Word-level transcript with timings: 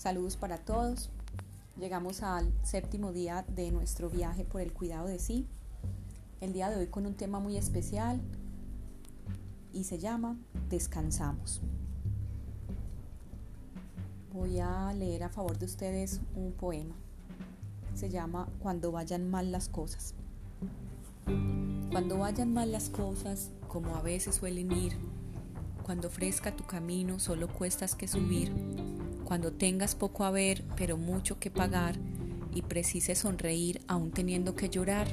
Saludos 0.00 0.38
para 0.38 0.56
todos. 0.56 1.10
Llegamos 1.78 2.22
al 2.22 2.50
séptimo 2.62 3.12
día 3.12 3.44
de 3.54 3.70
nuestro 3.70 4.08
viaje 4.08 4.46
por 4.46 4.62
el 4.62 4.72
cuidado 4.72 5.06
de 5.08 5.18
sí. 5.18 5.46
El 6.40 6.54
día 6.54 6.70
de 6.70 6.76
hoy 6.76 6.86
con 6.86 7.04
un 7.04 7.12
tema 7.12 7.38
muy 7.38 7.58
especial 7.58 8.18
y 9.74 9.84
se 9.84 9.98
llama 9.98 10.38
Descansamos. 10.70 11.60
Voy 14.32 14.58
a 14.58 14.90
leer 14.94 15.22
a 15.24 15.28
favor 15.28 15.58
de 15.58 15.66
ustedes 15.66 16.22
un 16.34 16.52
poema. 16.52 16.94
Se 17.92 18.08
llama 18.08 18.48
Cuando 18.60 18.92
vayan 18.92 19.28
mal 19.28 19.52
las 19.52 19.68
cosas. 19.68 20.14
Cuando 21.92 22.16
vayan 22.16 22.54
mal 22.54 22.72
las 22.72 22.88
cosas, 22.88 23.50
como 23.68 23.94
a 23.96 24.00
veces 24.00 24.36
suelen 24.36 24.72
ir, 24.72 24.96
cuando 25.82 26.08
ofrezca 26.08 26.56
tu 26.56 26.64
camino 26.64 27.18
solo 27.18 27.48
cuestas 27.48 27.94
que 27.94 28.08
subir, 28.08 28.50
cuando 29.30 29.52
tengas 29.52 29.94
poco 29.94 30.24
a 30.24 30.32
ver 30.32 30.64
pero 30.76 30.96
mucho 30.96 31.38
que 31.38 31.52
pagar 31.52 31.94
y 32.52 32.62
precises 32.62 33.18
sonreír 33.18 33.80
aún 33.86 34.10
teniendo 34.10 34.56
que 34.56 34.68
llorar, 34.68 35.06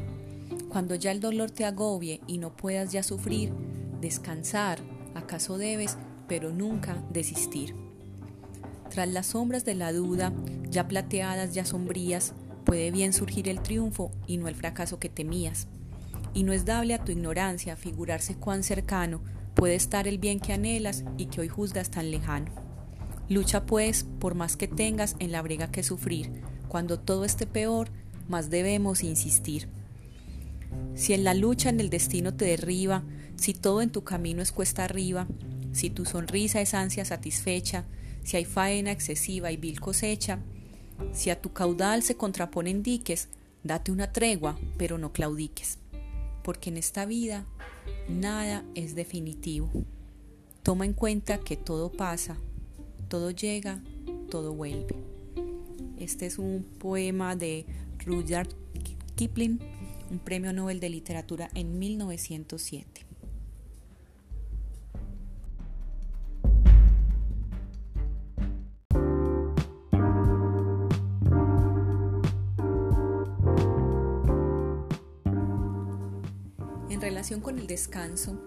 cuando 0.70 0.95
ya 0.95 1.12
el 1.12 1.20
dolor 1.20 1.52
te 1.52 1.66
agobie 1.66 2.20
y 2.26 2.40
no 2.40 2.57
puedas 2.57 2.91
ya 2.91 3.03
sufrir, 3.03 3.53
descansar, 4.02 4.80
acaso 5.13 5.59
debes, 5.59 5.99
pero 6.27 6.52
nunca 6.52 6.98
desistir. 7.13 7.76
Tras 8.90 9.07
las 9.07 9.27
sombras 9.27 9.66
de 9.66 9.76
la 9.76 9.93
duda, 9.93 10.34
ya 10.68 10.88
plateadas, 10.88 11.54
ya 11.54 11.63
sombrías, 11.63 12.34
puede 12.65 12.90
bien 12.90 13.13
surgir 13.13 13.48
el 13.48 13.62
triunfo 13.62 14.09
y 14.26 14.38
no 14.38 14.48
el 14.48 14.55
fracaso 14.55 14.98
que 14.98 15.09
temías. 15.09 15.68
Y 16.34 16.41
no 16.41 16.54
es 16.54 16.65
dable 16.65 16.95
a 16.95 17.04
tu 17.05 17.12
ignorancia 17.12 17.76
figurarse 17.76 18.34
cuán 18.34 18.63
cercano 18.63 19.21
puede 19.54 19.76
estar 19.76 20.07
el 20.07 20.18
bien 20.18 20.40
que 20.40 20.54
anhelas 20.54 21.04
y 21.20 21.27
que 21.27 21.41
hoy 21.41 21.49
juzgas 21.49 21.91
tan 21.91 22.09
lejano. 22.09 22.66
Lucha 23.29 23.65
pues, 23.65 24.05
por 24.20 24.35
más 24.35 24.55
que 24.55 24.67
tengas 24.67 25.15
en 25.20 25.31
la 25.31 25.41
brega 25.41 25.70
que 25.70 25.83
sufrir, 25.83 26.31
cuando 26.67 26.99
todo 26.99 27.25
esté 27.25 27.45
peor, 27.45 27.89
más 28.29 28.49
debemos 28.49 29.03
insistir. 29.03 29.67
Si 30.95 31.13
en 31.13 31.23
la 31.23 31.33
lucha 31.33 31.70
en 31.70 31.79
el 31.79 31.89
destino 31.89 32.33
te 32.33 32.45
derriba, 32.45 33.03
si 33.35 33.53
todo 33.53 33.81
en 33.81 33.89
tu 33.89 34.03
camino 34.03 34.41
es 34.41 34.51
cuesta 34.51 34.85
arriba, 34.85 35.27
si 35.71 35.89
tu 35.89 36.05
sonrisa 36.05 36.61
es 36.61 36.73
ansia 36.73 37.05
satisfecha, 37.05 37.85
si 38.23 38.37
hay 38.37 38.45
faena 38.45 38.91
excesiva 38.91 39.51
y 39.51 39.57
vil 39.57 39.79
cosecha, 39.79 40.39
si 41.13 41.29
a 41.29 41.41
tu 41.41 41.53
caudal 41.53 42.03
se 42.03 42.15
contraponen 42.15 42.81
diques, 42.81 43.29
date 43.63 43.91
una 43.91 44.11
tregua, 44.11 44.57
pero 44.77 44.98
no 44.98 45.11
claudiques, 45.11 45.79
porque 46.43 46.70
en 46.70 46.77
esta 46.77 47.05
vida 47.05 47.45
nada 48.09 48.63
es 48.73 48.95
definitivo. 48.95 49.70
Toma 50.63 50.85
en 50.85 50.93
cuenta 50.93 51.37
que 51.37 51.55
todo 51.55 51.91
pasa, 51.91 52.37
todo 53.08 53.32
llega, 53.32 53.82
todo 54.30 54.54
vuelve. 54.54 54.96
Este 55.98 56.26
es 56.26 56.38
un 56.38 56.63
poema 56.80 57.36
de 57.36 57.66
Rudyard 58.05 58.50
Kipling, 59.16 59.60
un 60.12 60.20
premio 60.20 60.54
Nobel 60.54 60.80
de 60.80 60.90
Literatura 60.90 61.50
en 61.54 61.80
1907. 61.80 63.05
En 76.90 77.02
relación 77.02 77.41
con 77.41 77.58
el 77.59 77.68
descanso, 77.68 78.40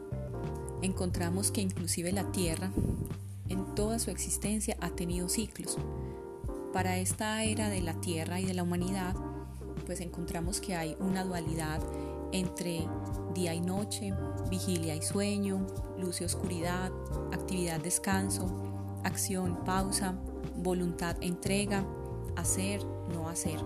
encontramos 0.82 1.50
que 1.50 1.60
inclusive 1.60 2.12
la 2.12 2.30
Tierra 2.32 2.70
en 3.50 3.74
toda 3.74 3.98
su 3.98 4.10
existencia 4.10 4.76
ha 4.80 4.90
tenido 4.90 5.28
ciclos. 5.28 5.76
Para 6.72 6.96
esta 6.98 7.44
era 7.44 7.68
de 7.68 7.82
la 7.82 7.94
Tierra 8.00 8.40
y 8.40 8.46
de 8.46 8.54
la 8.54 8.62
humanidad, 8.62 9.14
pues 9.84 10.00
encontramos 10.00 10.60
que 10.60 10.76
hay 10.76 10.96
una 11.00 11.24
dualidad 11.24 11.82
entre 12.32 12.86
día 13.34 13.54
y 13.54 13.60
noche, 13.60 14.14
vigilia 14.48 14.94
y 14.94 15.02
sueño, 15.02 15.66
luz 15.98 16.20
y 16.20 16.24
oscuridad, 16.24 16.92
actividad, 17.32 17.80
descanso, 17.80 18.46
acción, 19.04 19.64
pausa, 19.64 20.14
voluntad, 20.56 21.16
entrega, 21.20 21.84
hacer, 22.36 22.84
no 23.12 23.28
hacer. 23.28 23.60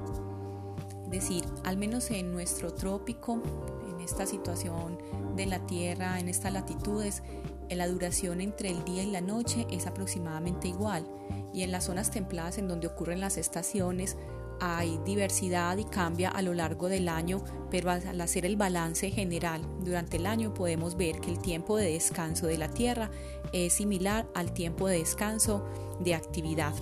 Es 1.04 1.10
decir, 1.10 1.44
al 1.64 1.76
menos 1.76 2.10
en 2.10 2.32
nuestro 2.32 2.72
trópico, 2.72 3.42
en 3.88 4.00
esta 4.00 4.26
situación 4.26 4.98
de 5.36 5.47
la 5.47 5.64
Tierra, 5.66 6.19
en 6.19 6.28
estas 6.28 6.53
latitudes, 6.53 7.22
la 7.70 7.88
duración 7.88 8.41
entre 8.41 8.70
el 8.70 8.84
día 8.84 9.02
y 9.02 9.10
la 9.10 9.20
noche 9.20 9.66
es 9.70 9.86
aproximadamente 9.86 10.69
igual 10.69 11.06
y 11.52 11.62
en 11.62 11.72
las 11.72 11.84
zonas 11.84 12.10
templadas 12.10 12.58
en 12.58 12.69
donde 12.69 12.86
ocurren 12.86 13.20
las 13.20 13.36
estaciones 13.36 14.16
hay 14.60 14.98
diversidad 15.04 15.76
y 15.78 15.84
cambia 15.84 16.30
a 16.30 16.42
lo 16.42 16.54
largo 16.54 16.88
del 16.88 17.08
año, 17.08 17.42
pero 17.70 17.91
al 17.91 18.20
hacer 18.20 18.47
el 18.47 18.56
balance 18.56 19.10
general 19.10 19.62
durante 19.80 20.16
el 20.16 20.26
año 20.26 20.54
podemos 20.54 20.97
ver 20.97 21.20
que 21.20 21.30
el 21.30 21.41
tiempo 21.41 21.76
de 21.76 21.92
descanso 21.92 22.47
de 22.47 22.58
la 22.58 22.69
Tierra 22.69 23.10
es 23.53 23.74
similar 23.74 24.26
al 24.34 24.53
tiempo 24.53 24.86
de 24.86 24.98
descanso 24.98 25.64
de 26.00 26.14
actividad. 26.14 26.74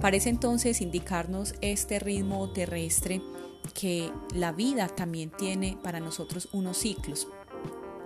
Parece 0.00 0.28
entonces 0.28 0.80
indicarnos 0.80 1.54
este 1.60 1.98
ritmo 1.98 2.52
terrestre 2.52 3.22
que 3.72 4.10
la 4.34 4.52
vida 4.52 4.88
también 4.88 5.30
tiene 5.30 5.78
para 5.82 6.00
nosotros 6.00 6.48
unos 6.52 6.76
ciclos. 6.76 7.28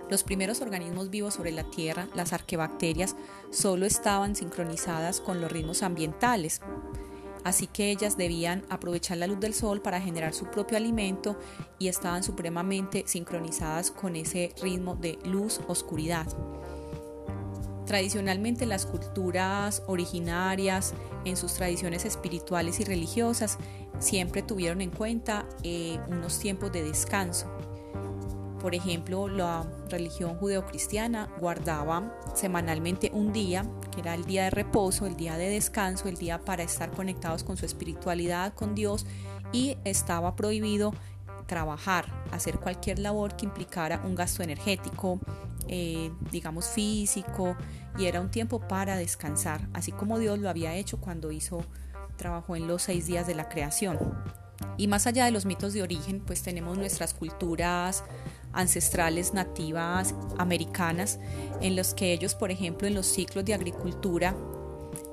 Los 0.09 0.23
primeros 0.23 0.61
organismos 0.61 1.11
vivos 1.11 1.35
sobre 1.35 1.51
la 1.51 1.63
Tierra, 1.63 2.07
las 2.15 2.33
arquebacterias, 2.33 3.15
solo 3.51 3.85
estaban 3.85 4.35
sincronizadas 4.35 5.21
con 5.21 5.39
los 5.39 5.51
ritmos 5.51 5.83
ambientales, 5.83 6.61
así 7.43 7.67
que 7.67 7.91
ellas 7.91 8.17
debían 8.17 8.65
aprovechar 8.69 9.17
la 9.17 9.27
luz 9.27 9.39
del 9.39 9.53
sol 9.53 9.81
para 9.81 10.01
generar 10.01 10.33
su 10.33 10.45
propio 10.45 10.77
alimento 10.77 11.37
y 11.77 11.89
estaban 11.89 12.23
supremamente 12.23 13.03
sincronizadas 13.05 13.91
con 13.91 14.15
ese 14.15 14.51
ritmo 14.63 14.95
de 14.95 15.19
luz-oscuridad. 15.25 16.25
Tradicionalmente 17.85 18.65
las 18.65 18.87
culturas 18.87 19.83
originarias, 19.85 20.93
en 21.23 21.37
sus 21.37 21.53
tradiciones 21.53 22.05
espirituales 22.05 22.79
y 22.79 22.83
religiosas, 22.83 23.59
siempre 23.99 24.41
tuvieron 24.41 24.81
en 24.81 24.89
cuenta 24.89 25.45
eh, 25.63 25.99
unos 26.07 26.39
tiempos 26.39 26.71
de 26.71 26.83
descanso 26.83 27.47
por 28.59 28.75
ejemplo, 28.75 29.27
la 29.27 29.65
religión 29.89 30.35
judeocristiana 30.35 31.29
guardaba 31.39 32.13
semanalmente 32.35 33.11
un 33.13 33.31
día, 33.31 33.65
que 33.91 34.01
era 34.01 34.13
el 34.13 34.25
día 34.25 34.43
de 34.45 34.49
reposo, 34.49 35.05
el 35.05 35.15
día 35.15 35.37
de 35.37 35.49
descanso, 35.49 36.07
el 36.07 36.17
día 36.17 36.39
para 36.39 36.63
estar 36.63 36.91
conectados 36.91 37.43
con 37.43 37.57
su 37.57 37.65
espiritualidad, 37.65 38.53
con 38.53 38.75
Dios, 38.75 39.05
y 39.51 39.77
estaba 39.83 40.35
prohibido 40.35 40.93
trabajar, 41.47 42.05
hacer 42.31 42.59
cualquier 42.59 42.99
labor 42.99 43.35
que 43.35 43.45
implicara 43.45 44.01
un 44.05 44.15
gasto 44.15 44.43
energético, 44.43 45.19
eh, 45.67 46.11
digamos 46.31 46.67
físico, 46.67 47.55
y 47.97 48.05
era 48.05 48.21
un 48.21 48.29
tiempo 48.29 48.59
para 48.59 48.97
descansar, 48.97 49.67
así 49.73 49.91
como 49.91 50.19
Dios 50.19 50.39
lo 50.39 50.49
había 50.49 50.75
hecho 50.75 50.99
cuando 50.99 51.31
hizo, 51.31 51.65
trabajó 52.17 52.55
en 52.55 52.67
los 52.67 52.83
seis 52.83 53.07
días 53.07 53.25
de 53.25 53.35
la 53.35 53.49
creación. 53.49 53.97
Y 54.77 54.87
más 54.87 55.07
allá 55.07 55.25
de 55.25 55.31
los 55.31 55.45
mitos 55.45 55.73
de 55.73 55.81
origen, 55.81 56.21
pues 56.25 56.41
tenemos 56.43 56.77
nuestras 56.77 57.13
culturas 57.13 58.03
ancestrales 58.53 59.33
nativas 59.33 60.15
americanas, 60.37 61.19
en 61.61 61.75
los 61.75 61.93
que 61.93 62.13
ellos, 62.13 62.35
por 62.35 62.51
ejemplo, 62.51 62.87
en 62.87 62.95
los 62.95 63.05
ciclos 63.05 63.45
de 63.45 63.53
agricultura, 63.53 64.35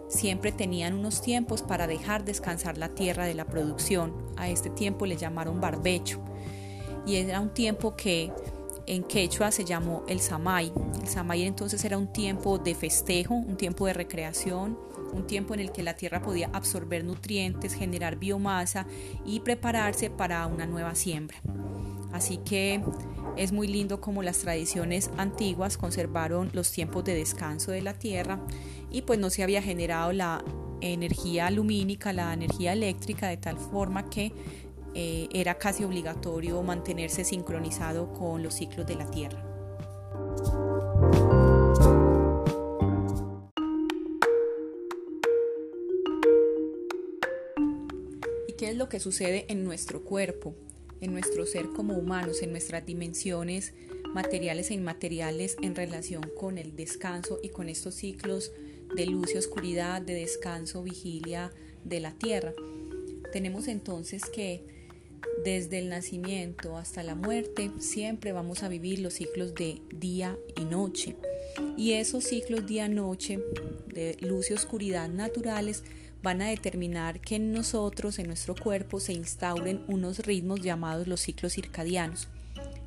siempre 0.09 0.53
tenían 0.53 0.95
unos 0.95 1.21
tiempos 1.21 1.63
para 1.63 1.87
dejar 1.87 2.25
descansar 2.25 2.79
la 2.79 2.91
tierra 2.91 3.25
de 3.27 3.35
la 3.35 3.45
producción. 3.45 4.15
A 4.37 4.49
este 4.49 4.71
tiempo 4.71 5.07
le 5.07 5.17
llamaron 5.17 5.61
barbecho. 5.61 6.21
Y 7.07 7.17
era 7.17 7.41
un 7.41 7.51
tiempo 7.51 7.95
que 7.97 8.33
en 8.87 9.03
quechua 9.03 9.51
se 9.51 9.65
llamó 9.65 10.05
el 10.09 10.21
samay. 10.21 10.73
El 11.01 11.09
samay 11.09 11.43
entonces 11.43 11.85
era 11.85 11.99
un 11.99 12.13
tiempo 12.13 12.59
de 12.59 12.75
festejo, 12.75 13.35
un 13.35 13.57
tiempo 13.57 13.87
de 13.87 13.93
recreación, 13.93 14.79
un 15.13 15.27
tiempo 15.27 15.55
en 15.55 15.61
el 15.61 15.73
que 15.73 15.83
la 15.83 15.95
tierra 15.95 16.23
podía 16.23 16.51
absorber 16.53 17.05
nutrientes, 17.05 17.75
generar 17.75 18.17
biomasa 18.17 18.87
y 19.25 19.41
prepararse 19.41 20.11
para 20.11 20.47
una 20.47 20.67
nueva 20.67 20.95
siembra. 20.95 21.39
Así 22.13 22.39
que 22.39 22.83
es 23.37 23.53
muy 23.53 23.69
lindo 23.69 24.01
como 24.01 24.23
las 24.23 24.39
tradiciones 24.39 25.11
antiguas 25.17 25.77
conservaron 25.77 26.51
los 26.53 26.71
tiempos 26.71 27.05
de 27.05 27.15
descanso 27.15 27.71
de 27.71 27.83
la 27.83 27.95
tierra 27.95 28.41
y 28.91 29.03
pues 29.03 29.19
no 29.19 29.31
se 29.31 29.43
había 29.43 29.63
generado 29.63 30.13
la 30.13 30.43
energía 30.81 31.51
lumínica, 31.51 32.13
la 32.13 32.33
energía 32.33 32.73
eléctrica 32.73 33.29
de 33.29 33.37
tal 33.37 33.59
forma 33.59 34.09
que 34.09 34.33
eh, 34.95 35.29
era 35.33 35.59
casi 35.59 35.85
obligatorio 35.85 36.63
mantenerse 36.63 37.25
sincronizado 37.25 38.13
con 38.15 38.43
los 38.43 38.55
ciclos 38.55 38.87
de 38.87 38.95
la 38.95 39.11
tierra. 39.11 39.43
¿Y 48.49 48.53
qué 48.55 48.71
es 48.71 48.77
lo 48.77 48.89
que 48.89 49.01
sucede 49.01 49.45
en 49.49 49.65
nuestro 49.65 50.03
cuerpo? 50.03 50.55
En 51.01 51.13
nuestro 51.13 51.47
ser 51.47 51.67
como 51.69 51.95
humanos, 51.95 52.43
en 52.43 52.51
nuestras 52.51 52.85
dimensiones 52.87 53.73
materiales 54.15 54.71
e 54.71 54.75
inmateriales 54.75 55.57
en 55.63 55.75
relación 55.75 56.31
con 56.39 56.59
el 56.59 56.75
descanso 56.75 57.39
y 57.43 57.51
con 57.51 57.69
estos 57.69 57.95
ciclos 57.95 58.53
de 58.95 59.07
luz 59.07 59.35
y 59.35 59.39
oscuridad, 59.39 60.01
de 60.01 60.15
descanso, 60.15 60.83
vigilia 60.83 61.53
de 61.85 62.01
la 62.01 62.13
tierra. 62.13 62.55
Tenemos 63.33 63.69
entonces 63.69 64.25
que 64.25 64.63
desde 65.45 65.79
el 65.79 65.89
nacimiento 65.89 66.77
hasta 66.77 67.03
la 67.03 67.15
muerte 67.15 67.71
siempre 67.79 68.33
vamos 68.33 68.63
a 68.63 68.69
vivir 68.69 69.01
los 69.01 69.15
ciclos 69.15 69.55
de 69.55 69.81
día 69.95 70.39
y 70.57 70.65
noche. 70.65 71.17
Y 71.77 71.93
esos 71.93 72.25
ciclos 72.25 72.67
día-noche 72.67 73.41
de 73.87 74.17
luz 74.21 74.51
y 74.51 74.55
oscuridad 74.55 75.09
naturales 75.09 75.85
van 76.23 76.43
a 76.43 76.49
determinar 76.49 77.21
que 77.21 77.37
en 77.37 77.53
nosotros, 77.53 78.19
en 78.19 78.27
nuestro 78.27 78.55
cuerpo, 78.55 79.01
se 79.01 79.13
instauren 79.13 79.83
unos 79.89 80.21
ritmos 80.21 80.61
llamados 80.61 81.07
los 81.07 81.21
ciclos 81.21 81.55
circadianos. 81.55 82.29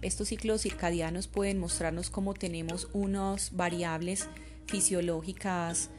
Estos 0.01 0.29
ciclos 0.29 0.61
circadianos 0.61 1.27
pueden 1.27 1.59
mostrarnos 1.59 2.09
cómo 2.09 2.33
tenemos 2.33 2.87
unas 2.93 3.55
variables 3.55 4.27
fisiológicas, 4.65 5.89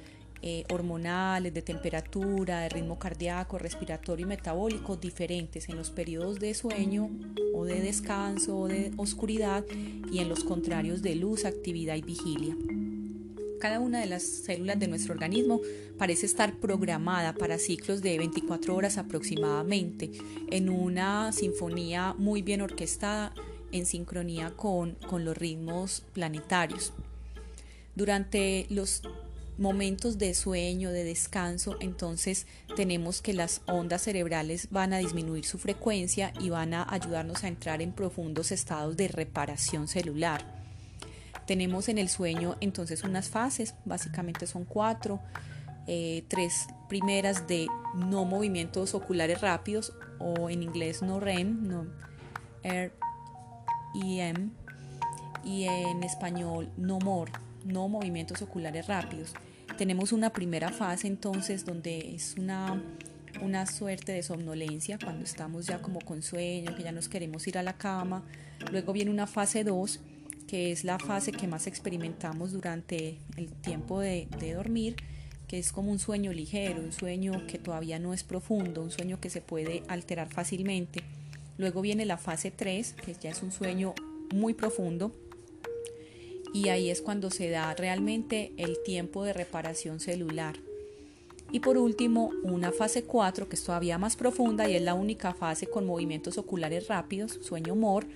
eh, 0.43 0.65
hormonales, 0.71 1.53
de 1.53 1.61
temperatura, 1.61 2.61
de 2.61 2.71
ritmo 2.71 2.99
cardíaco, 2.99 3.59
respiratorio 3.59 4.25
y 4.25 4.29
metabólico 4.29 4.97
diferentes 4.97 5.69
en 5.69 5.77
los 5.77 5.91
periodos 5.91 6.41
de 6.41 6.55
sueño 6.55 7.11
o 7.53 7.67
de 7.67 7.83
descanso 7.83 8.57
o 8.57 8.69
de 8.69 8.91
oscuridad 8.97 9.65
y 10.11 10.21
en 10.21 10.31
los 10.31 10.43
contrarios 10.43 11.03
de 11.03 11.15
luz, 11.15 11.45
actividad 11.45 11.97
y 11.97 12.03
vigilia. 12.03 12.57
Cada 13.61 13.79
una 13.79 14.01
de 14.01 14.07
las 14.07 14.23
células 14.23 14.79
de 14.79 14.89
nuestro 14.89 15.13
organismo 15.13 15.61
parece 15.99 16.25
estar 16.25 16.57
programada 16.57 17.35
para 17.35 17.59
ciclos 17.59 18.01
de 18.01 18.17
24 18.17 18.75
horas 18.75 18.97
aproximadamente, 18.97 20.11
en 20.51 20.71
una 20.71 21.31
sinfonía 21.33 22.15
muy 22.17 22.41
bien 22.41 22.63
orquestada 22.63 23.35
en 23.71 23.85
sincronía 23.85 24.55
con, 24.57 24.95
con 25.07 25.27
los 25.27 25.37
ritmos 25.37 26.03
planetarios. 26.15 26.95
Durante 27.95 28.65
los 28.71 29.03
momentos 29.59 30.17
de 30.17 30.33
sueño, 30.33 30.91
de 30.91 31.05
descanso, 31.05 31.77
entonces 31.81 32.47
tenemos 32.77 33.21
que 33.21 33.35
las 33.35 33.61
ondas 33.67 34.01
cerebrales 34.01 34.69
van 34.71 34.95
a 34.95 34.99
disminuir 34.99 35.45
su 35.45 35.59
frecuencia 35.59 36.33
y 36.41 36.49
van 36.49 36.73
a 36.73 36.87
ayudarnos 36.89 37.45
a 37.45 37.49
entrar 37.49 37.83
en 37.83 37.93
profundos 37.93 38.53
estados 38.53 38.97
de 38.97 39.09
reparación 39.09 39.87
celular. 39.87 40.60
Tenemos 41.51 41.89
en 41.89 41.99
el 41.99 42.09
sueño 42.09 42.57
entonces 42.61 43.03
unas 43.03 43.29
fases, 43.29 43.75
básicamente 43.85 44.47
son 44.47 44.65
cuatro, 44.65 45.19
eh, 45.89 46.23
tres 46.29 46.69
primeras 46.89 47.49
de 47.49 47.67
no 47.93 48.25
movimientos 48.25 48.95
oculares 48.95 49.41
rápidos 49.41 49.93
o 50.21 50.49
en 50.49 50.63
inglés 50.63 51.03
no 51.03 51.19
REM, 51.19 51.67
no 51.67 51.87
REM 52.63 52.93
y 55.43 55.65
en 55.65 56.05
español 56.05 56.71
no 56.77 57.01
MOR, 57.01 57.31
no 57.65 57.89
movimientos 57.89 58.43
oculares 58.43 58.87
rápidos. 58.87 59.33
Tenemos 59.77 60.13
una 60.13 60.31
primera 60.31 60.69
fase 60.69 61.09
entonces 61.09 61.65
donde 61.65 62.15
es 62.15 62.37
una, 62.39 62.81
una 63.43 63.67
suerte 63.67 64.13
de 64.13 64.23
somnolencia 64.23 65.01
cuando 65.03 65.25
estamos 65.25 65.67
ya 65.67 65.83
como 65.83 65.99
con 65.99 66.23
sueño, 66.23 66.77
que 66.77 66.85
ya 66.85 66.93
nos 66.93 67.09
queremos 67.09 67.45
ir 67.49 67.59
a 67.59 67.65
la 67.65 67.73
cama. 67.73 68.23
Luego 68.71 68.93
viene 68.93 69.11
una 69.11 69.27
fase 69.27 69.65
2 69.65 70.01
que 70.51 70.73
es 70.73 70.83
la 70.83 70.99
fase 70.99 71.31
que 71.31 71.47
más 71.47 71.69
experimentamos 71.69 72.51
durante 72.51 73.19
el 73.37 73.53
tiempo 73.53 74.01
de, 74.01 74.27
dormir 74.53 74.97
que 75.47 75.61
es 75.61 75.71
como 75.71 75.93
un 75.93 76.01
sueño 76.01 76.33
ligero, 76.33 76.81
un 76.81 76.93
sueño 76.93 77.47
que 77.47 77.59
todavía 77.59 78.01
no 78.01 78.13
es 78.13 78.25
profundo, 78.25 78.83
un 78.83 78.91
sueño 78.91 79.21
que 79.21 79.31
se 79.31 79.41
puede 79.41 79.85
alterar 79.87 80.29
fácilmente. 80.29 81.03
Luego 81.57 81.83
viene 81.83 82.05
la 82.05 82.17
fase 82.17 82.51
3, 82.51 82.95
que 82.95 83.15
ya 83.15 83.31
es 83.31 83.43
un 83.43 83.53
sueño 83.53 83.95
muy 84.33 84.55
profundo, 84.55 85.13
y 86.53 86.69
ahí 86.69 86.91
es 86.91 87.01
cuando 87.01 87.31
se 87.31 87.49
da 87.49 87.75
realmente 87.75 88.53
el 88.57 88.83
tiempo 88.85 89.25
de 89.25 89.33
reparación 89.33 90.01
celular. 90.01 90.57
Y 91.53 91.61
por 91.61 91.79
último, 91.79 92.31
una 92.43 92.73
fase 92.73 93.03
4 93.03 93.49
que 93.49 93.57
es 93.57 93.65
todavía 93.65 93.99
más 93.99 94.17
profunda 94.17 94.69
y 94.69 94.77
es 94.77 94.83
la 94.83 94.95
única 94.95 95.35
fase 95.35 95.67
con 95.67 95.87
movimientos 95.87 96.39
oculares 96.39 96.89
rápidos, 96.89 97.39
sueño 97.43 97.75
MOR, 97.75 98.07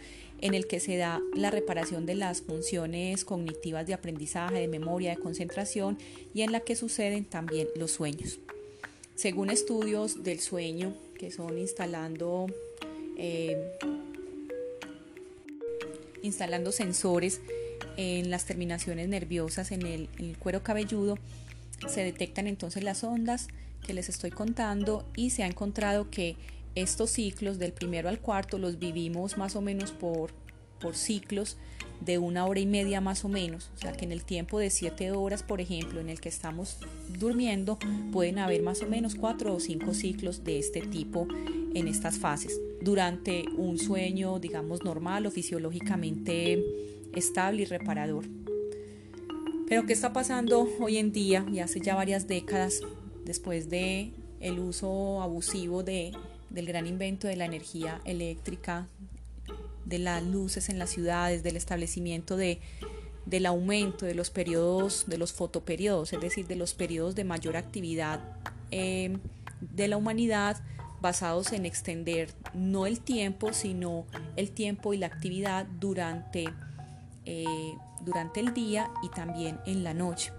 en 0.41 0.55
el 0.55 0.67
que 0.67 0.79
se 0.79 0.97
da 0.97 1.21
la 1.35 1.51
reparación 1.51 2.07
de 2.07 2.15
las 2.15 2.43
funciones 2.43 3.25
cognitivas 3.25 3.87
de 3.87 3.95
aprendizaje, 3.95 4.61
de 4.61 4.69
memoria, 4.69 5.11
de 5.11 5.17
concentración 5.17 5.99
y 6.35 6.43
en 6.43 6.53
la 6.53 6.61
que 6.61 6.77
suceden 6.77 7.25
también 7.25 7.69
los 7.77 7.93
sueños. 7.93 8.39
Según 9.15 9.51
estudios 9.51 10.23
del 10.23 10.41
sueño 10.41 10.95
que 11.19 11.31
son 11.31 11.57
instalando, 11.59 12.47
eh, 13.17 13.57
instalando 16.23 16.73
sensores 16.73 17.41
en 17.97 18.31
las 18.31 18.45
terminaciones 18.45 19.09
nerviosas 19.09 19.73
en 19.73 19.87
el, 19.87 20.37
cuero 20.39 20.63
cabelludo, 20.63 21.19
se 21.89 22.03
detectan 22.03 22.47
entonces 22.47 22.83
las 22.83 23.05
ondas 23.05 23.49
que 23.85 23.95
les 23.95 24.09
estoy 24.09 24.31
contando 24.31 25.07
y 25.17 25.31
se 25.31 25.43
ha 25.43 25.47
encontrado 25.47 26.11
que 26.11 26.37
estos 26.75 27.11
ciclos 27.11 27.59
del 27.59 27.73
primero 27.73 28.09
al 28.09 28.21
cuarto 28.21 28.59
los 28.59 28.79
vivimos 28.79 29.39
más 29.39 29.55
o 29.57 29.61
menos 29.61 29.93
por, 29.93 30.33
por 30.81 30.97
ciclos 30.97 31.57
de 32.01 32.19
una 32.19 32.47
hora 32.47 32.61
y 32.61 32.67
media 32.67 33.01
más 33.01 33.25
o 33.25 33.29
menos. 33.29 33.71
O 33.77 33.79
sea 33.79 33.93
que 33.93 34.05
en 34.05 34.13
el 34.13 34.25
tiempo 34.25 34.59
de 34.59 34.71
siete 34.71 35.13
horas, 35.13 35.43
por 35.43 35.61
ejemplo, 35.61 36.01
en 36.01 36.09
el 36.09 36.21
que 36.21 36.29
estamos 36.29 36.79
durmiendo, 37.19 37.79
pueden 38.13 38.39
haber 38.39 38.63
más 38.63 38.83
o 38.83 38.87
menos 38.87 39.15
cuatro 39.15 39.55
o 39.55 39.61
cinco 39.61 39.95
ciclos 39.95 40.45
de 40.45 40.59
este 40.59 40.81
tipo 40.81 41.29
en 41.75 41.89
estas 41.89 42.19
fases. 42.19 42.61
Durante 42.81 43.45
un 43.57 43.79
sueño, 43.79 44.39
digamos, 44.39 44.85
normal 44.85 45.27
o 45.27 45.31
fisiológicamente 45.31 46.63
estable 47.15 47.63
y 47.63 47.65
reparador. 47.67 48.25
Pero 49.75 49.87
¿qué 49.87 49.93
está 49.93 50.13
pasando 50.13 50.69
hoy 50.79 50.99
en 50.99 51.11
día 51.11 51.45
y 51.53 51.59
hace 51.59 51.81
ya 51.81 51.97
varias 51.97 52.29
décadas 52.29 52.79
después 53.25 53.71
de 53.71 54.13
uso 54.57 55.21
abusivo 55.21 55.83
de, 55.83 56.13
del 56.49 56.67
gran 56.67 56.87
invento 56.87 57.27
de 57.27 57.35
la 57.35 57.45
energía 57.45 58.01
eléctrica, 58.05 58.87
de 59.85 59.99
las 59.99 60.23
luces 60.23 60.69
en 60.69 60.79
las 60.79 60.91
ciudades, 60.91 61.43
del 61.43 61.57
establecimiento 61.57 62.37
de, 62.37 62.61
del 63.27 63.47
aumento 63.47 64.07
de 64.07 64.15
los 64.15 64.31
periodos, 64.31 65.07
de 65.09 65.19
los 65.19 65.33
fotoperiodos, 65.33 66.13
es 66.13 66.21
decir, 66.21 66.47
de 66.47 66.55
los 66.55 66.73
periodos 66.73 67.17
de 67.17 67.25
mayor 67.25 67.57
actividad 67.57 68.21
eh, 68.71 69.19
de 69.61 69.89
la 69.89 69.97
humanidad 69.97 70.63
basados 71.01 71.53
en 71.53 71.67
extender 71.67 72.31
no 72.55 72.87
el 72.87 73.01
tiempo, 73.01 73.53
sino 73.53 74.07
el 74.37 74.53
tiempo 74.53 74.95
y 74.95 74.99
la 74.99 75.07
actividad 75.07 75.67
durante 75.67 76.45
eh, 77.25 77.75
durante 78.03 78.41
el 78.41 78.55
día 78.55 78.91
y 79.03 79.09
también 79.09 79.61
en 79.67 79.85
la 79.85 79.95
noche. 79.95 80.33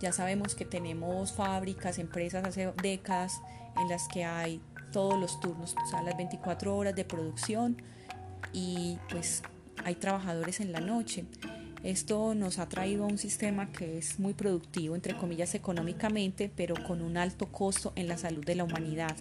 Ya 0.00 0.12
sabemos 0.12 0.54
que 0.54 0.64
tenemos 0.64 1.32
fábricas, 1.32 1.98
empresas 1.98 2.44
hace 2.44 2.72
décadas 2.82 3.40
en 3.76 3.88
las 3.88 4.08
que 4.08 4.24
hay 4.24 4.60
todos 4.90 5.18
los 5.18 5.40
turnos, 5.40 5.74
o 5.82 5.86
sea, 5.86 6.02
las 6.02 6.16
24 6.16 6.76
horas 6.76 6.94
de 6.94 7.04
producción 7.04 7.80
y 8.52 8.98
pues 9.10 9.42
hay 9.84 9.94
trabajadores 9.94 10.60
en 10.60 10.72
la 10.72 10.80
noche. 10.80 11.24
Esto 11.82 12.34
nos 12.34 12.58
ha 12.58 12.68
traído 12.68 13.04
a 13.04 13.06
un 13.08 13.18
sistema 13.18 13.72
que 13.72 13.98
es 13.98 14.20
muy 14.20 14.34
productivo, 14.34 14.94
entre 14.94 15.16
comillas, 15.16 15.54
económicamente, 15.54 16.50
pero 16.54 16.74
con 16.86 17.02
un 17.02 17.16
alto 17.16 17.46
costo 17.46 17.92
en 17.96 18.06
la 18.06 18.18
salud 18.18 18.44
de 18.44 18.54
la 18.54 18.64
humanidad. 18.64 19.16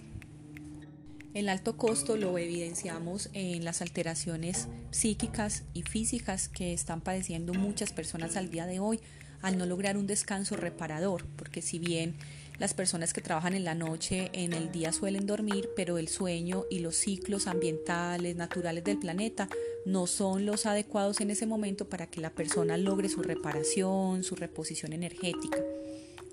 El 1.33 1.47
alto 1.47 1.77
costo 1.77 2.17
lo 2.17 2.37
evidenciamos 2.37 3.29
en 3.33 3.63
las 3.63 3.81
alteraciones 3.81 4.67
psíquicas 4.91 5.63
y 5.73 5.83
físicas 5.83 6.49
que 6.49 6.73
están 6.73 6.99
padeciendo 6.99 7.53
muchas 7.53 7.93
personas 7.93 8.35
al 8.35 8.51
día 8.51 8.65
de 8.65 8.79
hoy 8.79 8.99
al 9.41 9.57
no 9.57 9.65
lograr 9.65 9.97
un 9.97 10.07
descanso 10.07 10.55
reparador, 10.55 11.25
porque 11.37 11.61
si 11.61 11.79
bien 11.79 12.15
las 12.59 12.73
personas 12.73 13.13
que 13.13 13.21
trabajan 13.21 13.55
en 13.55 13.63
la 13.63 13.73
noche 13.73 14.29
en 14.33 14.53
el 14.53 14.71
día 14.71 14.91
suelen 14.91 15.25
dormir, 15.25 15.69
pero 15.75 15.97
el 15.97 16.09
sueño 16.09 16.65
y 16.69 16.79
los 16.79 16.95
ciclos 16.95 17.47
ambientales, 17.47 18.35
naturales 18.35 18.83
del 18.83 18.99
planeta 18.99 19.47
no 19.85 20.07
son 20.07 20.45
los 20.45 20.65
adecuados 20.65 21.21
en 21.21 21.31
ese 21.31 21.47
momento 21.47 21.89
para 21.89 22.07
que 22.07 22.21
la 22.21 22.29
persona 22.29 22.77
logre 22.77 23.09
su 23.09 23.23
reparación, 23.23 24.23
su 24.23 24.35
reposición 24.35 24.93
energética. 24.93 25.57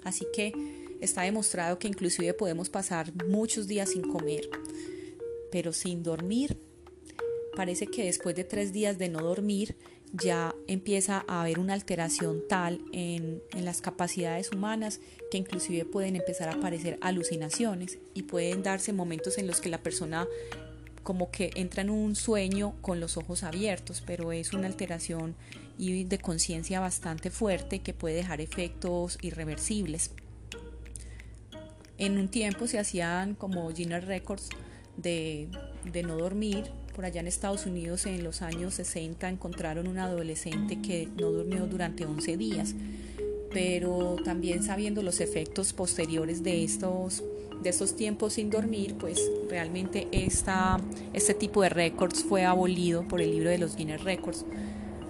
Así 0.04 0.26
que 0.34 0.52
Está 1.00 1.22
demostrado 1.22 1.78
que 1.78 1.88
inclusive 1.88 2.34
podemos 2.34 2.68
pasar 2.68 3.12
muchos 3.26 3.66
días 3.66 3.90
sin 3.90 4.02
comer, 4.02 4.48
pero 5.50 5.72
sin 5.72 6.02
dormir. 6.02 6.58
Parece 7.56 7.86
que 7.86 8.04
después 8.04 8.36
de 8.36 8.44
tres 8.44 8.72
días 8.72 8.98
de 8.98 9.08
no 9.08 9.20
dormir 9.20 9.76
ya 10.12 10.54
empieza 10.66 11.24
a 11.28 11.42
haber 11.42 11.58
una 11.58 11.74
alteración 11.74 12.42
tal 12.48 12.80
en, 12.92 13.42
las 13.54 13.80
capacidades 13.80 14.50
humanas 14.52 15.00
que 15.30 15.38
inclusive 15.38 15.84
pueden 15.84 16.16
empezar 16.16 16.48
a 16.48 16.54
aparecer 16.54 16.98
alucinaciones 17.00 17.98
y 18.14 18.22
pueden 18.22 18.62
darse 18.62 18.92
momentos 18.92 19.38
en 19.38 19.46
los 19.46 19.60
que 19.60 19.68
la 19.68 19.82
persona 19.82 20.26
como 21.02 21.30
que 21.30 21.50
entra 21.54 21.82
en 21.82 21.90
un 21.90 22.16
sueño 22.16 22.74
con 22.80 23.00
los 23.00 23.16
ojos 23.16 23.42
abiertos, 23.42 24.02
pero 24.06 24.32
es 24.32 24.52
una 24.52 24.66
alteración 24.66 25.34
de 25.78 26.18
conciencia 26.18 26.80
bastante 26.80 27.30
fuerte 27.30 27.80
que 27.80 27.94
puede 27.94 28.16
dejar 28.16 28.40
efectos 28.40 29.18
irreversibles. 29.22 30.10
En 31.98 32.16
un 32.16 32.28
tiempo 32.28 32.66
se 32.66 32.78
hacían 32.78 33.34
como 33.34 33.68
Guinness 33.72 34.04
Records 34.04 34.48
de, 34.96 35.48
de 35.92 36.02
no 36.02 36.16
dormir. 36.16 36.70
Por 36.94 37.04
allá 37.04 37.20
en 37.20 37.26
Estados 37.26 37.66
Unidos 37.66 38.06
en 38.06 38.24
los 38.24 38.42
años 38.42 38.74
60 38.74 39.28
encontraron 39.28 39.88
un 39.88 39.98
adolescente 39.98 40.80
que 40.80 41.08
no 41.18 41.30
durmió 41.30 41.66
durante 41.66 42.06
11 42.06 42.36
días. 42.36 42.74
pero 43.50 44.16
también 44.24 44.62
sabiendo 44.62 45.02
los 45.02 45.20
efectos 45.20 45.72
posteriores 45.72 46.42
de 46.42 46.64
estos, 46.64 47.24
de 47.62 47.70
estos 47.70 47.96
tiempos 47.96 48.34
sin 48.34 48.50
dormir, 48.50 48.94
pues 48.98 49.18
realmente 49.48 50.06
esta, 50.12 50.78
este 51.14 51.32
tipo 51.32 51.62
de 51.62 51.70
récords 51.70 52.22
fue 52.24 52.44
abolido 52.44 53.08
por 53.08 53.22
el 53.22 53.30
libro 53.30 53.48
de 53.48 53.56
los 53.58 53.74
Guinness 53.74 54.04
Records 54.04 54.44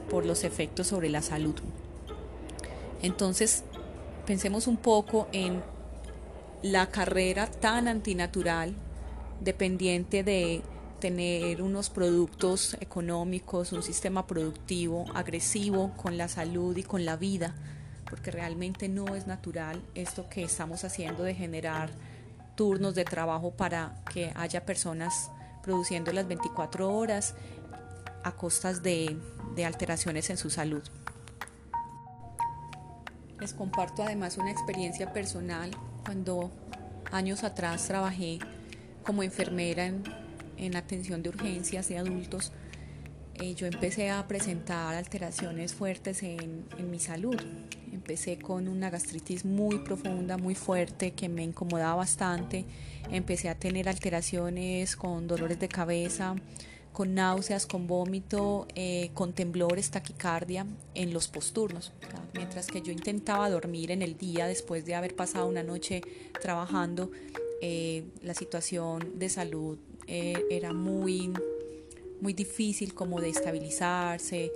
por 0.09 0.25
los 0.25 0.45
efectos 0.45 0.87
sobre 0.87 1.09
la 1.11 1.21
salud. 1.21 1.57
Entonces, 3.03 3.65
pensemos 4.25 4.67
un 4.67 4.77
poco 4.77 5.29
en 5.33 5.61
la 6.63 6.89
carrera 6.89 7.47
tan 7.47 7.89
antinatural, 7.89 8.75
dependiente 9.41 10.25
de 10.25 10.63
tener 10.99 11.63
unos 11.63 11.91
productos 11.91 12.77
económicos, 12.81 13.73
un 13.73 13.83
sistema 13.83 14.27
productivo 14.27 15.05
agresivo 15.15 15.93
con 15.97 16.19
la 16.19 16.27
salud 16.29 16.77
y 16.77 16.83
con 16.83 17.05
la 17.05 17.17
vida, 17.17 17.55
porque 18.11 18.33
realmente 18.33 18.89
no 18.89 19.15
es 19.15 19.27
natural 19.27 19.81
esto 19.95 20.29
que 20.29 20.43
estamos 20.43 20.83
haciendo 20.83 21.23
de 21.23 21.35
generar 21.35 21.91
turnos 22.57 22.97
de 22.97 23.05
trabajo 23.05 23.53
para 23.53 24.03
que 24.13 24.33
haya 24.35 24.67
personas 24.67 25.31
produciendo 25.63 26.13
las 26.13 26.27
24 26.27 26.91
horas 26.93 27.35
a 28.25 28.33
costas 28.33 28.83
de, 28.83 29.17
de 29.55 29.65
alteraciones 29.65 30.31
en 30.31 30.37
su 30.37 30.51
salud. 30.51 30.83
Les 33.39 33.53
comparto 33.53 34.03
además 34.03 34.37
una 34.39 34.51
experiencia 34.51 35.13
personal 35.13 35.71
cuando 36.09 36.51
años 37.13 37.45
atrás 37.45 37.87
trabajé 37.87 38.39
como 39.05 39.23
enfermera 39.23 39.85
en, 39.85 40.03
en 40.57 40.75
atención 40.75 41.23
de 41.23 41.29
urgencias 41.29 41.87
de 41.91 41.99
adultos. 41.99 42.51
Eh, 43.35 43.55
yo 43.55 43.67
empecé 43.67 44.09
a 44.09 44.27
presentar 44.27 44.95
alteraciones 44.95 45.75
fuertes 45.75 46.23
en, 46.23 46.65
en 46.79 46.91
mi 46.91 46.99
salud. 46.99 47.37
Empecé 47.93 48.39
con 48.39 48.69
una 48.69 48.89
gastritis 48.89 49.45
muy 49.45 49.81
profunda, 49.81 50.39
muy 50.39 50.55
fuerte, 50.55 51.11
que 51.11 51.29
me 51.29 51.43
incomodaba 51.43 51.97
bastante. 51.97 52.65
Empecé 53.11 53.51
a 53.51 53.55
tener 53.55 53.87
alteraciones 53.87 54.97
con 54.97 55.27
dolores 55.27 55.61
de 55.61 55.69
cabeza, 55.69 56.37
con 56.93 57.15
náuseas, 57.15 57.67
con 57.67 57.87
vómito, 57.87 58.67
eh, 58.75 59.11
con 59.15 59.33
temblores, 59.33 59.91
taquicardia 59.91 60.67
en 60.95 61.13
los 61.13 61.29
posturnos. 61.29 61.93
Mientras 62.35 62.67
que 62.67 62.83
yo 62.83 62.93
intentaba 62.93 63.49
dormir 63.51 63.91
en 63.91 64.03
el 64.03 64.17
día 64.17 64.47
después 64.47 64.85
de 64.85 64.95
haber 64.95 65.15
pasado 65.15 65.47
una 65.47 65.63
noche 65.63 66.03
trabajando, 66.41 67.11
eh, 67.61 68.05
la 68.23 68.35
situación 68.35 69.19
de 69.19 69.29
salud 69.29 69.79
eh, 70.07 70.45
era 70.51 70.73
muy, 70.73 71.33
muy 72.21 72.33
difícil 72.33 72.95
como 72.95 73.21
de 73.21 73.31
estabilizarse 73.31 74.53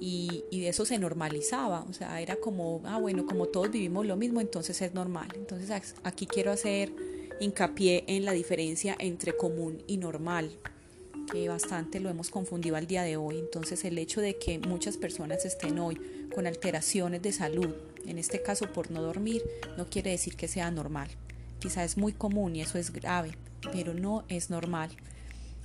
y, 0.00 0.44
y, 0.50 0.64
eso 0.64 0.84
se 0.84 0.98
normalizaba, 0.98 1.86
o 1.88 1.92
sea, 1.92 2.20
era 2.20 2.36
como, 2.36 2.80
ah, 2.84 2.98
bueno, 2.98 3.24
como 3.24 3.46
todos 3.46 3.70
vivimos 3.70 4.04
lo 4.04 4.16
mismo, 4.16 4.40
entonces 4.40 4.82
es 4.82 4.94
normal. 4.94 5.28
Entonces 5.36 5.94
aquí 6.02 6.26
quiero 6.26 6.50
hacer 6.50 6.92
hincapié 7.40 8.04
en 8.06 8.24
la 8.24 8.32
diferencia 8.32 8.96
entre 8.98 9.36
común 9.36 9.82
y 9.86 9.96
normal 9.96 10.50
bastante 11.48 12.00
lo 12.00 12.10
hemos 12.10 12.30
confundido 12.30 12.76
al 12.76 12.86
día 12.86 13.02
de 13.02 13.16
hoy. 13.16 13.38
Entonces 13.38 13.84
el 13.84 13.98
hecho 13.98 14.20
de 14.20 14.36
que 14.36 14.58
muchas 14.58 14.96
personas 14.96 15.44
estén 15.44 15.78
hoy 15.78 15.98
con 16.34 16.46
alteraciones 16.46 17.22
de 17.22 17.32
salud, 17.32 17.74
en 18.06 18.18
este 18.18 18.42
caso 18.42 18.72
por 18.72 18.90
no 18.90 19.02
dormir, 19.02 19.42
no 19.76 19.86
quiere 19.86 20.10
decir 20.10 20.36
que 20.36 20.48
sea 20.48 20.70
normal. 20.70 21.08
Quizá 21.58 21.84
es 21.84 21.96
muy 21.96 22.12
común 22.12 22.56
y 22.56 22.60
eso 22.60 22.78
es 22.78 22.92
grave, 22.92 23.32
pero 23.72 23.94
no 23.94 24.24
es 24.28 24.50
normal. 24.50 24.90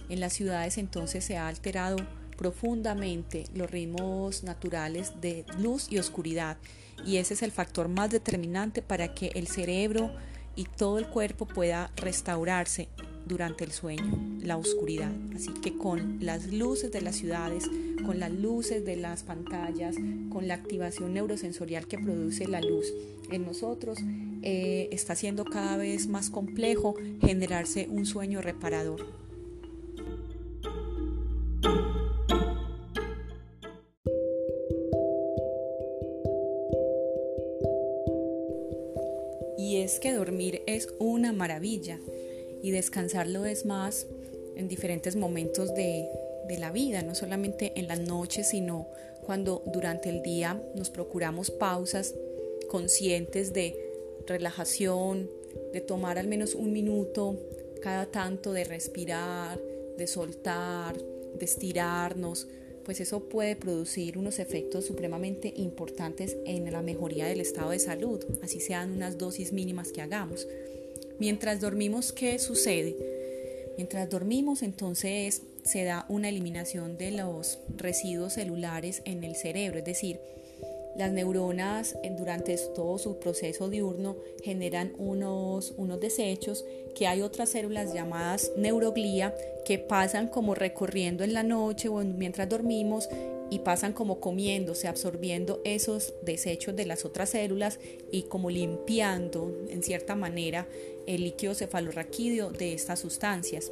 En 0.10 0.20
las 0.20 0.34
ciudades 0.34 0.78
entonces 0.78 1.24
se 1.24 1.38
ha 1.38 1.48
alterado 1.48 1.98
profundamente 2.38 3.46
los 3.54 3.70
ritmos 3.70 4.44
naturales 4.44 5.20
de 5.22 5.44
luz 5.60 5.88
y 5.92 5.98
oscuridad 5.98 6.58
y 7.06 7.18
ese 7.18 7.34
es 7.34 7.42
el 7.42 7.52
factor 7.52 7.88
más 7.88 8.10
determinante 8.10 8.82
para 8.82 9.14
que 9.14 9.32
el 9.36 9.48
cerebro 9.48 10.12
y 10.56 10.66
todo 10.66 10.98
el 10.98 11.08
cuerpo 11.08 11.46
pueda 11.46 11.92
restaurarse 11.96 12.90
durante 13.28 13.64
el 13.64 13.72
sueño, 13.72 14.18
la 14.42 14.58
oscuridad. 14.58 15.12
Así 15.36 15.52
que 15.62 15.78
con 15.78 16.18
las 16.22 16.52
luces 16.52 16.92
de 16.92 17.02
las 17.02 17.16
ciudades, 17.16 17.70
con 18.06 18.20
las 18.20 18.32
luces 18.32 18.86
de 18.86 18.96
las 18.96 19.24
pantallas, 19.24 19.96
con 20.30 20.48
la 20.48 20.56
activación 20.56 21.14
neurosensorial 21.14 21.88
que 21.88 21.98
produce 21.98 22.48
la 22.48 22.62
luz 22.62 22.94
en 23.32 23.46
nosotros, 23.46 24.00
eh, 24.44 24.90
está 24.92 25.16
siendo 25.16 25.46
cada 25.46 25.78
vez 25.78 26.08
más 26.08 26.30
complejo 26.30 26.96
generarse 27.22 27.88
un 27.90 28.06
sueño 28.06 28.42
reparador. 28.42 29.06
Y 39.58 39.78
es 39.78 40.00
que 40.00 40.14
dormir 40.14 40.62
es 40.66 40.88
una 41.00 41.34
maravilla 41.34 42.00
y 42.68 42.72
descansarlo 42.72 43.46
es 43.46 43.66
más 43.66 44.08
en 44.58 44.68
diferentes 44.68 45.16
momentos 45.16 45.74
de, 45.74 46.10
la 46.60 46.72
vida, 46.72 47.02
no 47.02 47.14
solamente 47.14 47.74
en 47.76 47.88
las 47.88 48.00
noches, 48.00 48.50
sino 48.50 48.88
cuando 49.26 49.62
durante 49.74 50.10
el 50.10 50.22
día 50.22 50.62
nos 50.76 50.90
procuramos 50.90 51.52
pausas 51.52 52.16
conscientes 52.70 53.54
de 53.54 53.76
relajación, 54.26 55.30
de 55.72 55.82
tomar 55.82 56.18
al 56.18 56.28
menos 56.28 56.56
un 56.56 56.72
minuto 56.74 57.38
cada 57.82 58.06
tanto 58.06 58.54
de 58.54 58.64
respirar, 58.64 59.60
de 59.98 60.08
soltar, 60.08 60.98
de 60.98 61.46
estirarnos, 61.46 62.48
pues 62.84 63.00
eso 63.00 63.30
puede 63.30 63.56
producir 63.56 64.18
unos 64.18 64.40
efectos 64.40 64.86
supremamente 64.86 65.54
importantes 65.56 66.38
en 66.46 66.72
la 66.72 66.82
mejoría 66.82 67.28
del 67.28 67.42
estado 67.42 67.72
de 67.72 67.80
salud, 67.80 68.24
así 68.42 68.60
sean 68.60 68.92
unas 68.92 69.18
dosis 69.18 69.54
mínimas 69.54 69.92
que 69.92 70.02
hagamos. 70.02 70.48
Mientras 71.20 71.60
dormimos, 71.62 72.12
¿qué 72.12 72.38
sucede? 72.40 72.96
Mientras 73.76 74.10
dormimos, 74.10 74.62
entonces 74.62 75.42
se 75.64 75.84
da 75.84 76.06
una 76.10 76.30
eliminación 76.30 76.98
de 76.98 77.12
los 77.12 77.60
residuos 77.76 78.34
celulares 78.34 79.02
en 79.06 79.24
el 79.24 79.36
cerebro, 79.36 79.80
es 79.80 79.86
decir, 79.86 80.20
las 80.98 81.12
neuronas 81.12 81.96
durante 82.18 82.58
todo 82.74 82.98
su 82.98 83.20
proceso 83.20 83.70
diurno 83.70 84.16
generan 84.44 84.94
unos, 84.98 85.76
unos 85.78 86.00
desechos 86.00 86.66
que 86.96 87.06
hay 87.06 87.22
otras 87.22 87.50
células 87.50 87.94
llamadas 87.94 88.52
neuroglía 88.58 89.36
que 89.64 89.78
pasan 89.78 90.28
como 90.28 90.56
recorriendo 90.56 91.24
en 91.24 91.34
la 91.34 91.44
noche 91.44 91.88
o 91.88 92.04
mientras 92.04 92.50
dormimos 92.50 93.10
y 93.52 93.60
pasan 93.60 93.94
como 93.94 94.20
comiéndose, 94.20 94.88
absorbiendo 94.88 95.62
esos 95.64 96.16
desechos 96.24 96.76
de 96.76 96.88
las 96.88 97.06
otras 97.06 97.30
células 97.30 97.80
y 98.12 98.24
como 98.24 98.50
limpiando 98.50 99.56
en 99.70 99.84
cierta 99.84 100.16
manera 100.16 100.68
el 101.08 101.24
líquido 101.24 101.56
cefalorraquídeo 101.56 102.52
de 102.52 102.74
estas 102.74 103.00
sustancias. 103.00 103.72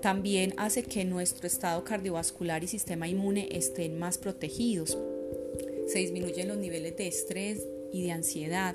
También 0.00 0.54
hace 0.56 0.82
que 0.82 1.04
nuestro 1.04 1.46
estado 1.46 1.84
cardiovascular 1.84 2.64
y 2.64 2.68
sistema 2.68 3.08
inmune 3.08 3.48
estén 3.50 3.98
más 3.98 4.16
protegidos. 4.16 4.96
Se 5.88 5.98
disminuyen 5.98 6.48
los 6.48 6.56
niveles 6.56 6.96
de 6.96 7.08
estrés 7.08 7.66
y 7.92 8.04
de 8.04 8.12
ansiedad. 8.12 8.74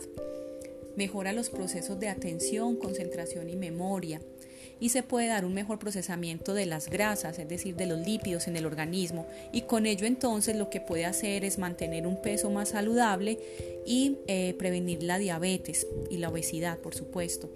Mejora 0.96 1.34
los 1.34 1.50
procesos 1.50 2.00
de 2.00 2.10
atención, 2.10 2.76
concentración 2.76 3.50
y 3.50 3.56
memoria 3.56 4.22
y 4.80 4.90
se 4.90 5.04
puede 5.04 5.28
dar 5.28 5.46
un 5.46 5.54
mejor 5.54 5.80
procesamiento 5.80 6.54
de 6.54 6.66
las 6.66 6.90
grasas, 6.90 7.40
es 7.40 7.48
decir, 7.48 7.76
de 7.76 7.86
los 7.86 8.00
lípidos 8.00 8.48
en 8.48 8.58
el 8.58 8.66
organismo 8.66 9.26
y 9.52 9.62
con 9.62 9.86
ello 9.86 10.06
entonces 10.06 10.56
lo 10.56 10.70
que 10.70 10.82
puede 10.82 11.06
hacer 11.06 11.46
es 11.46 11.58
mantener 11.58 12.06
un 12.08 12.22
peso 12.22 12.50
más 12.50 12.70
saludable 12.70 13.40
y 13.86 14.18
eh, 14.28 14.54
prevenir 14.58 15.04
la 15.04 15.18
diabetes 15.18 15.88
y 16.10 16.18
la 16.18 16.30
obesidad, 16.30 16.78
por 16.80 16.96
supuesto. 16.96 17.50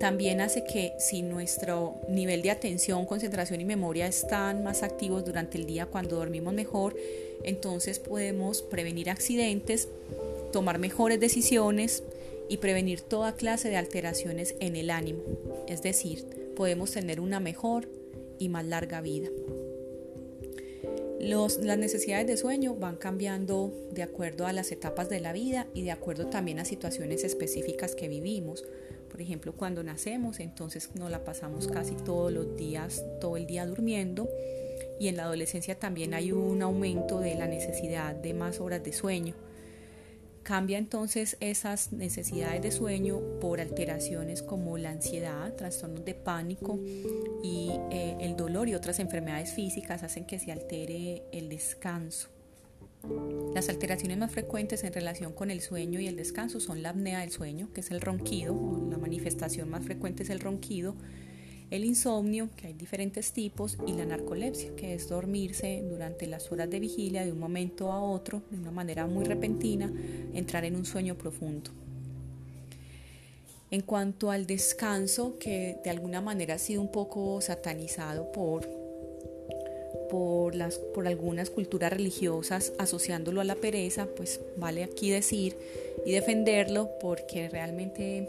También 0.00 0.40
hace 0.40 0.64
que 0.64 0.92
si 0.98 1.22
nuestro 1.22 2.00
nivel 2.08 2.42
de 2.42 2.50
atención, 2.50 3.06
concentración 3.06 3.60
y 3.60 3.64
memoria 3.64 4.06
están 4.06 4.62
más 4.62 4.82
activos 4.82 5.24
durante 5.24 5.56
el 5.58 5.66
día 5.66 5.86
cuando 5.86 6.16
dormimos 6.16 6.52
mejor, 6.52 6.96
entonces 7.44 7.98
podemos 7.98 8.62
prevenir 8.62 9.08
accidentes, 9.08 9.88
tomar 10.52 10.78
mejores 10.78 11.18
decisiones, 11.18 12.02
y 12.48 12.58
prevenir 12.58 13.00
toda 13.00 13.34
clase 13.34 13.68
de 13.68 13.76
alteraciones 13.76 14.54
en 14.60 14.76
el 14.76 14.90
ánimo, 14.90 15.22
es 15.68 15.82
decir, 15.82 16.52
podemos 16.54 16.92
tener 16.92 17.20
una 17.20 17.40
mejor 17.40 17.88
y 18.38 18.48
más 18.48 18.64
larga 18.64 19.00
vida. 19.00 19.28
las 21.18 21.78
necesidades 21.78 22.26
de 22.26 22.36
sueño 22.36 22.74
van 22.74 22.96
cambiando 22.96 23.72
de 23.90 24.02
acuerdo 24.02 24.46
a 24.46 24.52
las 24.52 24.70
etapas 24.70 25.08
de 25.08 25.20
la 25.20 25.32
vida 25.32 25.66
y 25.74 25.82
de 25.82 25.90
acuerdo 25.90 26.26
también 26.26 26.60
a 26.60 26.64
situaciones 26.64 27.24
específicas 27.24 27.94
que 27.94 28.08
vivimos. 28.08 28.64
Por 29.10 29.20
ejemplo, 29.20 29.52
cuando 29.54 29.82
nacemos, 29.82 30.40
entonces 30.40 30.90
nos 30.94 31.10
la 31.10 31.24
pasamos 31.24 31.68
casi 31.68 31.94
todos 31.94 32.32
los 32.32 32.56
días, 32.56 33.04
todo 33.20 33.36
el 33.36 33.46
día 33.46 33.66
durmiendo. 33.66 34.28
Y 34.98 35.08
en 35.08 35.16
la 35.16 35.24
adolescencia 35.24 35.78
también 35.78 36.14
hay 36.14 36.32
un 36.32 36.62
aumento 36.62 37.20
de 37.20 37.34
la 37.34 37.46
necesidad 37.46 38.14
de 38.14 38.34
más 38.34 38.60
horas 38.60 38.82
de 38.82 38.92
sueño. 38.92 39.34
Cambia 40.42 40.78
entonces 40.78 41.36
esas 41.40 41.92
necesidades 41.92 42.62
de 42.62 42.70
sueño 42.70 43.20
por 43.40 43.60
alteraciones 43.60 44.42
como 44.42 44.78
la 44.78 44.90
ansiedad, 44.90 45.52
trastornos 45.54 46.04
de 46.04 46.14
pánico 46.14 46.78
y 47.42 47.72
eh, 47.90 48.16
el 48.20 48.36
dolor 48.36 48.68
y 48.68 48.76
otras 48.76 49.00
enfermedades 49.00 49.52
físicas 49.52 50.04
hacen 50.04 50.24
que 50.24 50.38
se 50.38 50.52
altere 50.52 51.24
el 51.32 51.48
descanso. 51.48 52.35
Las 53.54 53.68
alteraciones 53.68 54.18
más 54.18 54.32
frecuentes 54.32 54.84
en 54.84 54.92
relación 54.92 55.32
con 55.32 55.50
el 55.50 55.62
sueño 55.62 55.98
y 55.98 56.08
el 56.08 56.16
descanso 56.16 56.60
son 56.60 56.82
la 56.82 56.90
apnea 56.90 57.20
del 57.20 57.30
sueño, 57.30 57.72
que 57.72 57.80
es 57.80 57.90
el 57.90 58.00
ronquido, 58.00 58.54
la 58.90 58.98
manifestación 58.98 59.70
más 59.70 59.84
frecuente 59.84 60.24
es 60.24 60.30
el 60.30 60.40
ronquido, 60.40 60.94
el 61.70 61.84
insomnio, 61.84 62.48
que 62.54 62.68
hay 62.68 62.74
diferentes 62.74 63.32
tipos, 63.32 63.78
y 63.86 63.92
la 63.92 64.04
narcolepsia, 64.04 64.76
que 64.76 64.94
es 64.94 65.08
dormirse 65.08 65.82
durante 65.88 66.26
las 66.26 66.52
horas 66.52 66.70
de 66.70 66.78
vigilia 66.78 67.24
de 67.24 67.32
un 67.32 67.40
momento 67.40 67.90
a 67.90 68.00
otro, 68.00 68.42
de 68.50 68.58
una 68.58 68.70
manera 68.70 69.06
muy 69.06 69.24
repentina, 69.24 69.92
entrar 70.32 70.64
en 70.64 70.76
un 70.76 70.84
sueño 70.84 71.16
profundo. 71.16 71.70
En 73.70 73.80
cuanto 73.80 74.30
al 74.30 74.46
descanso, 74.46 75.38
que 75.38 75.78
de 75.82 75.90
alguna 75.90 76.20
manera 76.20 76.54
ha 76.54 76.58
sido 76.58 76.80
un 76.80 76.92
poco 76.92 77.40
satanizado 77.40 78.30
por, 78.30 78.68
por, 80.10 80.54
las, 80.54 80.78
por 80.78 81.06
algunas 81.06 81.50
culturas 81.50 81.92
religiosas 81.92 82.72
asociándolo 82.78 83.40
a 83.40 83.44
la 83.44 83.56
pereza, 83.56 84.06
pues 84.16 84.40
vale 84.56 84.84
aquí 84.84 85.10
decir 85.10 85.56
y 86.04 86.12
defenderlo 86.12 86.90
porque 87.00 87.48
realmente 87.48 88.28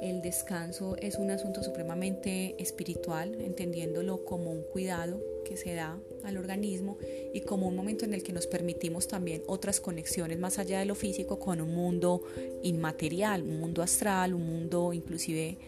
el 0.00 0.22
descanso 0.22 0.96
es 0.96 1.16
un 1.16 1.30
asunto 1.30 1.62
supremamente 1.62 2.54
espiritual, 2.58 3.34
entendiéndolo 3.40 4.24
como 4.24 4.50
un 4.50 4.62
cuidado 4.62 5.20
que 5.44 5.56
se 5.56 5.74
da 5.74 5.98
al 6.24 6.38
organismo 6.38 6.96
y 7.34 7.40
como 7.42 7.68
un 7.68 7.76
momento 7.76 8.04
en 8.04 8.14
el 8.14 8.22
que 8.22 8.32
nos 8.32 8.46
permitimos 8.46 9.08
también 9.08 9.42
otras 9.46 9.80
conexiones 9.80 10.38
más 10.38 10.58
allá 10.58 10.78
de 10.78 10.86
lo 10.86 10.94
físico 10.94 11.38
con 11.38 11.60
un 11.60 11.74
mundo 11.74 12.22
inmaterial, 12.62 13.42
un 13.42 13.60
mundo 13.60 13.82
astral, 13.82 14.32
un 14.32 14.46
mundo 14.46 14.92
inclusive 14.92 15.58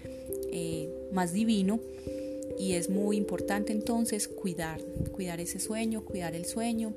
eh, 0.50 0.88
más 1.12 1.32
divino. 1.32 1.80
Y 2.59 2.75
es 2.75 2.88
muy 2.88 3.16
importante 3.16 3.73
entonces 3.73 4.28
cuidar, 4.28 4.80
cuidar 5.12 5.40
ese 5.40 5.59
sueño, 5.59 6.04
cuidar 6.04 6.35
el 6.35 6.44
sueño, 6.44 6.94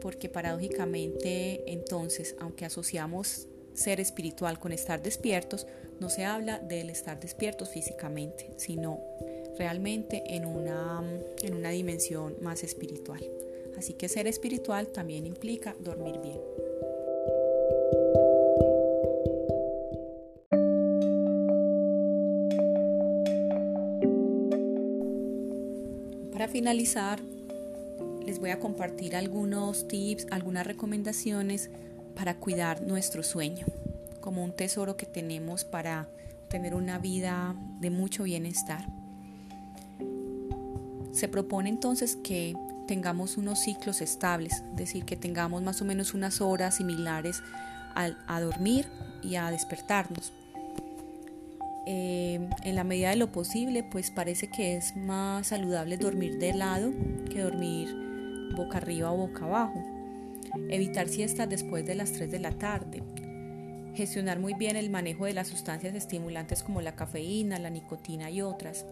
porque 0.00 0.28
paradójicamente 0.28 1.70
entonces, 1.72 2.36
aunque 2.38 2.64
asociamos 2.64 3.46
ser 3.74 4.00
espiritual 4.00 4.58
con 4.58 4.72
estar 4.72 5.02
despiertos, 5.02 5.66
no 6.00 6.10
se 6.10 6.24
habla 6.24 6.58
del 6.58 6.90
estar 6.90 7.20
despiertos 7.20 7.70
físicamente, 7.70 8.50
sino 8.56 9.00
realmente 9.56 10.22
en 10.28 10.44
una, 10.44 11.02
en 11.42 11.54
una 11.54 11.70
dimensión 11.70 12.36
más 12.40 12.62
espiritual. 12.64 13.24
Así 13.76 13.94
que 13.94 14.08
ser 14.08 14.26
espiritual 14.26 14.88
también 14.88 15.26
implica 15.26 15.76
dormir 15.80 16.18
bien. 16.20 16.67
Finalizar, 26.68 27.18
les 28.26 28.38
voy 28.38 28.50
a 28.50 28.60
compartir 28.60 29.16
algunos 29.16 29.88
tips, 29.88 30.26
algunas 30.30 30.66
recomendaciones 30.66 31.70
para 32.14 32.34
cuidar 32.36 32.82
nuestro 32.82 33.22
sueño, 33.22 33.64
como 34.20 34.44
un 34.44 34.52
tesoro 34.52 34.94
que 34.98 35.06
tenemos 35.06 35.64
para 35.64 36.10
tener 36.50 36.74
una 36.74 36.98
vida 36.98 37.56
de 37.80 37.88
mucho 37.88 38.24
bienestar. 38.24 38.86
Se 41.12 41.26
propone 41.26 41.70
entonces 41.70 42.16
que 42.16 42.54
tengamos 42.86 43.38
unos 43.38 43.60
ciclos 43.60 44.02
estables, 44.02 44.62
es 44.72 44.76
decir, 44.76 45.06
que 45.06 45.16
tengamos 45.16 45.62
más 45.62 45.80
o 45.80 45.86
menos 45.86 46.12
unas 46.12 46.42
horas 46.42 46.74
similares 46.74 47.42
a, 47.94 48.40
dormir 48.42 48.84
y 49.22 49.36
a 49.36 49.50
despertarnos. 49.50 50.34
Eh, 51.90 52.38
en 52.64 52.76
la 52.76 52.84
medida 52.84 53.08
de 53.08 53.16
lo 53.16 53.32
posible, 53.32 53.82
pues 53.82 54.10
parece 54.10 54.48
que 54.48 54.76
es 54.76 54.94
más 54.94 55.46
saludable 55.46 55.96
dormir 55.96 56.38
de 56.38 56.52
lado 56.52 56.92
que 57.30 57.40
dormir 57.40 57.88
boca 58.54 58.76
arriba 58.76 59.10
o 59.10 59.16
boca 59.16 59.46
abajo. 59.46 59.82
Evitar 60.68 61.08
siestas 61.08 61.48
después 61.48 61.86
de 61.86 61.94
las 61.94 62.12
3 62.12 62.30
de 62.30 62.40
la 62.40 62.52
tarde, 62.52 63.02
gestionar 63.94 64.38
muy 64.38 64.52
bien 64.52 64.76
el 64.76 64.90
manejo 64.90 65.24
de 65.24 65.32
las 65.32 65.48
sustancias 65.48 65.94
estimulantes 65.94 66.62
como 66.62 66.82
la 66.82 66.94
cafeína, 66.94 67.58
la 67.58 67.70
nicotina 67.70 68.30
y 68.30 68.42
otras, 68.42 68.84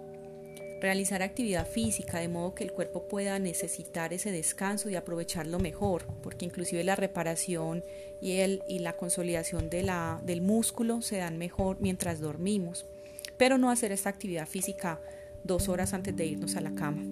realizar 0.81 1.23
actividad 1.23 1.67
física 1.67 2.19
de 2.19 2.29
modo 2.29 2.55
que 2.55 2.65
el 2.65 2.73
cuerpo 2.73 3.09
pueda 3.09 3.39
necesitar 3.39 4.13
ese 4.13 4.31
descanso 4.31 4.91
y 4.91 4.95
aprovecharlo 4.95 5.59
mejor, 5.59 6.07
porque 6.23 6.45
inclusive 6.45 6.85
la 6.85 6.97
reparación 6.97 7.85
y, 8.21 8.33
el, 8.33 8.63
y 8.69 8.81
la 8.81 8.97
consolidación 8.97 9.71
de 9.71 9.87
del 10.25 10.41
músculo 10.43 11.03
se 11.03 11.19
dan 11.19 11.39
mejor 11.39 11.79
mientras 11.81 12.21
dormimos, 12.21 12.87
pero 13.37 13.59
no 13.59 13.71
hacer 13.71 13.93
esta 13.93 14.11
actividad 14.11 14.47
física 14.47 15.01
dos 15.45 15.69
horas 15.69 15.95
antes 15.95 16.17
de 16.17 16.27
irnos 16.27 16.57
a 16.57 16.61
la 16.61 16.75
cama. 16.75 17.03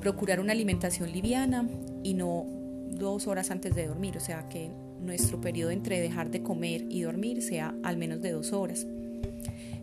Procurar 0.00 0.40
una 0.40 0.52
alimentación 0.52 1.12
liviana 1.12 1.68
y 2.02 2.14
no 2.14 2.46
dos 2.90 3.26
horas 3.26 3.50
antes 3.50 3.74
de 3.74 3.86
dormir, 3.86 4.16
o 4.16 4.20
sea 4.20 4.48
que 4.48 4.70
nuestro 5.00 5.40
periodo 5.40 5.70
entre 5.70 6.00
dejar 6.00 6.30
de 6.30 6.42
comer 6.42 6.84
y 6.88 7.02
dormir 7.02 7.42
sea 7.42 7.74
al 7.82 7.96
menos 7.96 8.20
de 8.20 8.32
dos 8.32 8.52
horas. 8.52 8.86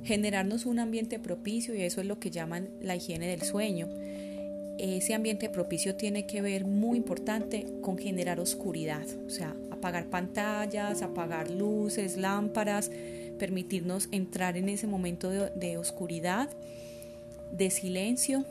Generarnos 0.03 0.65
un 0.65 0.79
ambiente 0.79 1.19
propicio 1.19 1.75
y 1.75 1.81
eso 1.81 2.01
es 2.01 2.07
lo 2.07 2.19
que 2.19 2.31
llaman 2.31 2.69
la 2.81 2.95
higiene 2.95 3.27
del 3.27 3.41
sueño. 3.41 3.87
Ese 4.77 5.15
ambiente 5.15 5.49
propicio 5.49 5.95
tiene 5.95 6.27
que 6.27 6.41
ver 6.41 6.65
muy 6.65 6.97
importante 6.97 7.65
con 7.81 7.97
generar 7.97 8.39
oscuridad, 8.39 9.05
o 9.25 9.29
sea, 9.29 9.55
apagar 9.71 10.05
pantallas, 10.05 11.01
apagar 11.01 11.49
luces, 11.49 12.15
lámparas, 12.15 12.91
permitirnos 13.39 14.07
entrar 14.11 14.55
en 14.55 14.69
ese 14.69 14.85
momento 14.85 15.29
de, 15.29 15.77
oscuridad, 15.77 16.49
de 17.51 17.69
silencio 17.69 18.45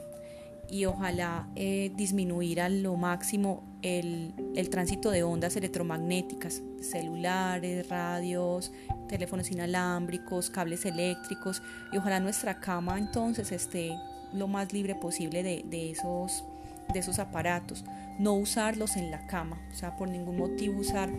y 0.69 0.87
ojalá 0.87 1.49
eh, 1.55 1.93
disminuir 1.97 2.61
a 2.61 2.69
lo 2.69 2.97
máximo 2.97 3.76
el, 3.87 4.69
tránsito 4.71 5.11
de 5.11 5.23
ondas 5.23 5.57
electromagnéticas, 5.57 6.63
celulares, 6.81 7.89
radios, 7.89 8.73
teléfonos 9.09 9.51
inalámbricos, 9.51 10.51
cables 10.51 10.85
eléctricos 10.85 11.63
y 11.93 11.99
ojalá 11.99 12.21
nuestra 12.21 12.59
cama 12.59 12.99
entonces 12.99 13.53
esté 13.53 13.97
lo 14.33 14.49
más 14.49 14.73
libre 14.73 14.95
posible 14.97 15.43
de, 15.43 15.91
esos, 15.91 17.19
aparatos. 17.19 17.85
No 18.19 18.35
usarlos 18.35 18.97
en 18.97 19.11
la 19.11 19.27
cama, 19.27 19.61
o 19.71 19.75
sea, 19.75 19.97
por 19.97 20.09
ningún 20.09 20.39
motivo 20.39 20.81
usar 20.81 21.11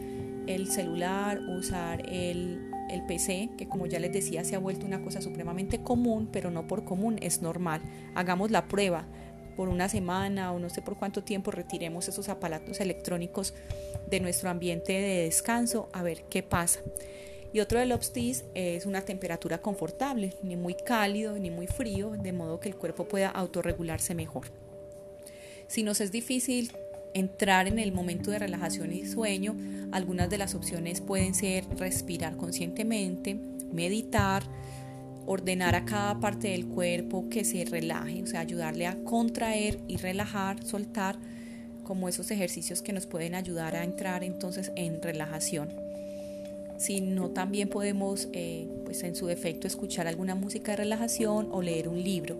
el 0.48 0.68
celular, 0.68 1.40
usar 1.40 2.02
el, 2.10 2.72
el 2.90 3.04
PC, 3.04 3.52
que 3.58 3.68
como 3.68 3.86
ya 3.86 4.00
les 4.00 4.12
decía 4.12 4.44
se 4.44 4.56
ha 4.56 4.60
vuelto 4.60 4.86
una 4.86 5.02
cosa 5.02 5.22
supremamente 5.22 5.82
común, 5.84 6.28
pero 6.32 6.50
no 6.52 6.68
por 6.68 6.86
común, 6.86 7.18
es 7.22 7.42
normal. 7.42 7.82
Hagamos 8.16 8.52
la 8.52 8.68
prueba 8.68 9.06
por 9.58 9.68
una 9.70 9.90
semana 9.90 10.54
o 10.54 10.60
no 10.60 10.70
sé 10.70 10.84
por 10.84 10.98
cuánto 10.98 11.24
tiempo 11.24 11.50
retiremos 11.50 12.08
esos 12.08 12.30
aparatos 12.30 12.80
electrónicos 12.80 13.56
de 14.08 14.20
nuestro 14.20 14.52
ambiente 14.52 14.94
de 14.94 15.24
descanso 15.24 15.90
a 15.92 16.04
ver 16.04 16.24
qué 16.30 16.44
pasa. 16.44 16.80
Y 17.52 17.60
otro 17.60 17.80
del 17.80 17.92
obstis 17.92 18.46
es 18.54 18.86
una 18.86 19.02
temperatura 19.02 19.58
confortable, 19.58 20.36
ni 20.44 20.56
muy 20.56 20.76
cálido 20.76 21.40
ni 21.40 21.50
muy 21.50 21.66
frío, 21.66 22.12
de 22.12 22.32
modo 22.34 22.60
que 22.60 22.70
el 22.70 22.76
cuerpo 22.76 23.08
pueda 23.08 23.30
autorregularse 23.30 24.14
mejor. 24.14 24.48
Si 25.68 25.82
nos 25.82 26.02
es 26.02 26.12
difícil 26.12 26.72
entrar 27.16 27.68
en 27.68 27.80
el 27.80 27.92
momento 27.92 28.30
de 28.30 28.38
relajación 28.38 28.94
y 28.94 29.08
sueño, 29.08 29.56
algunas 29.92 30.30
de 30.30 30.38
las 30.38 30.54
opciones 30.54 31.02
pueden 31.02 31.34
ser 31.34 31.66
respirar 31.78 32.38
conscientemente, 32.38 33.34
meditar, 33.72 34.44
ordenar 35.28 35.76
a 35.76 35.86
cada 35.86 36.20
parte 36.20 36.48
del 36.48 36.66
cuerpo 36.66 37.30
que 37.30 37.44
se 37.44 37.66
relaje, 37.66 38.24
o 38.24 38.28
sea, 38.28 38.40
ayudarle 38.40 38.88
a 38.88 38.96
contraer 39.04 39.78
y 39.88 39.98
relajar, 39.98 40.64
soltar, 40.64 41.20
como 41.84 42.10
esos 42.10 42.32
ejercicios 42.32 42.82
que 42.82 42.92
nos 42.92 43.06
pueden 43.06 43.36
ayudar 43.36 43.76
a 43.76 43.84
entrar 43.84 44.24
entonces 44.24 44.72
en 44.76 45.02
relajación. 45.02 45.70
Si 46.78 47.02
no, 47.02 47.30
también 47.30 47.70
podemos, 47.70 48.30
eh, 48.34 48.68
pues 48.86 49.04
en 49.04 49.16
su 49.16 49.26
defecto, 49.28 49.68
escuchar 49.68 50.08
alguna 50.08 50.36
música 50.36 50.72
de 50.72 50.78
relajación 50.78 51.50
o 51.52 51.62
leer 51.62 51.88
un 51.88 52.04
libro. 52.04 52.40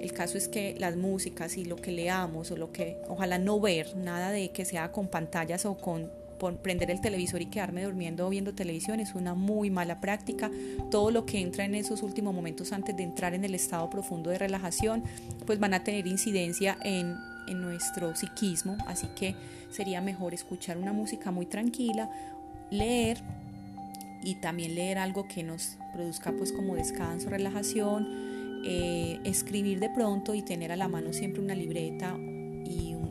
El 0.00 0.12
caso 0.12 0.36
es 0.36 0.48
que 0.48 0.74
las 0.78 0.96
músicas 0.96 1.56
y 1.56 1.64
lo 1.64 1.76
que 1.76 1.92
leamos 1.92 2.50
o 2.50 2.56
lo 2.56 2.72
que, 2.72 2.96
ojalá 3.08 3.38
no 3.38 3.60
ver, 3.60 3.96
nada 3.96 4.30
de 4.30 4.50
que 4.50 4.64
sea 4.64 4.92
con 4.92 5.08
pantallas 5.08 5.66
o 5.66 5.76
con 5.76 6.10
prender 6.36 6.90
el 6.90 7.00
televisor 7.00 7.42
y 7.42 7.46
quedarme 7.46 7.84
durmiendo 7.84 8.28
viendo 8.28 8.54
televisión 8.54 9.00
es 9.00 9.14
una 9.14 9.34
muy 9.34 9.70
mala 9.70 10.00
práctica. 10.00 10.50
Todo 10.90 11.10
lo 11.10 11.26
que 11.26 11.40
entra 11.40 11.64
en 11.64 11.74
esos 11.74 12.02
últimos 12.02 12.34
momentos 12.34 12.72
antes 12.72 12.96
de 12.96 13.02
entrar 13.02 13.34
en 13.34 13.44
el 13.44 13.54
estado 13.54 13.88
profundo 13.90 14.30
de 14.30 14.38
relajación, 14.38 15.02
pues 15.46 15.58
van 15.58 15.74
a 15.74 15.84
tener 15.84 16.06
incidencia 16.06 16.76
en, 16.82 17.16
en 17.48 17.60
nuestro 17.60 18.14
psiquismo, 18.14 18.76
así 18.86 19.08
que 19.16 19.34
sería 19.70 20.00
mejor 20.00 20.34
escuchar 20.34 20.78
una 20.78 20.92
música 20.92 21.30
muy 21.30 21.46
tranquila, 21.46 22.10
leer 22.70 23.18
y 24.22 24.34
también 24.36 24.74
leer 24.74 24.98
algo 24.98 25.28
que 25.28 25.42
nos 25.42 25.76
produzca 25.92 26.32
pues 26.32 26.52
como 26.52 26.74
descanso, 26.74 27.30
relajación, 27.30 28.62
eh, 28.64 29.20
escribir 29.24 29.78
de 29.78 29.90
pronto 29.90 30.34
y 30.34 30.42
tener 30.42 30.72
a 30.72 30.76
la 30.76 30.88
mano 30.88 31.12
siempre 31.12 31.40
una 31.40 31.54
libreta 31.54 32.16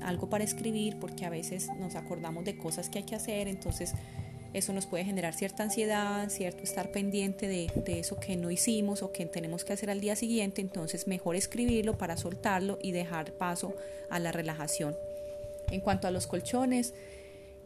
algo 0.06 0.30
para 0.30 0.44
escribir 0.44 0.98
porque 1.00 1.26
a 1.26 1.30
veces 1.30 1.70
nos 1.80 1.96
acordamos 1.96 2.46
de 2.46 2.58
cosas 2.58 2.90
que 2.90 3.00
hay 3.00 3.04
que 3.04 3.16
hacer, 3.16 3.48
entonces 3.48 3.94
eso 4.54 4.72
nos 4.72 4.86
puede 4.86 5.04
generar 5.04 5.34
cierta 5.34 5.64
ansiedad, 5.64 6.30
cierto 6.30 6.64
estar 6.64 6.92
pendiente 6.92 7.48
de, 7.50 8.00
eso 8.00 8.18
que 8.20 8.38
no 8.38 8.52
hicimos 8.52 9.04
o 9.04 9.12
que 9.12 9.26
tenemos 9.26 9.66
que 9.66 9.74
hacer 9.74 9.90
al 9.90 10.00
día 10.00 10.16
siguiente, 10.16 10.62
entonces 10.62 11.08
mejor 11.08 11.36
escribirlo 11.36 11.98
para 11.98 12.16
soltarlo 12.16 12.80
y 12.82 12.94
dejar 12.94 13.34
paso 13.34 13.76
a 14.10 14.18
la 14.20 14.32
relajación. 14.32 14.96
En 15.72 15.82
cuanto 15.82 16.08
a 16.08 16.12
los 16.12 16.26
colchones, 16.26 16.94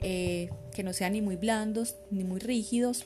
eh, 0.01 0.49
que 0.73 0.81
no 0.81 0.93
sean 0.93 1.13
ni 1.13 1.21
muy 1.21 1.35
blandos 1.35 1.95
ni 2.09 2.23
muy 2.23 2.39
rígidos. 2.39 3.05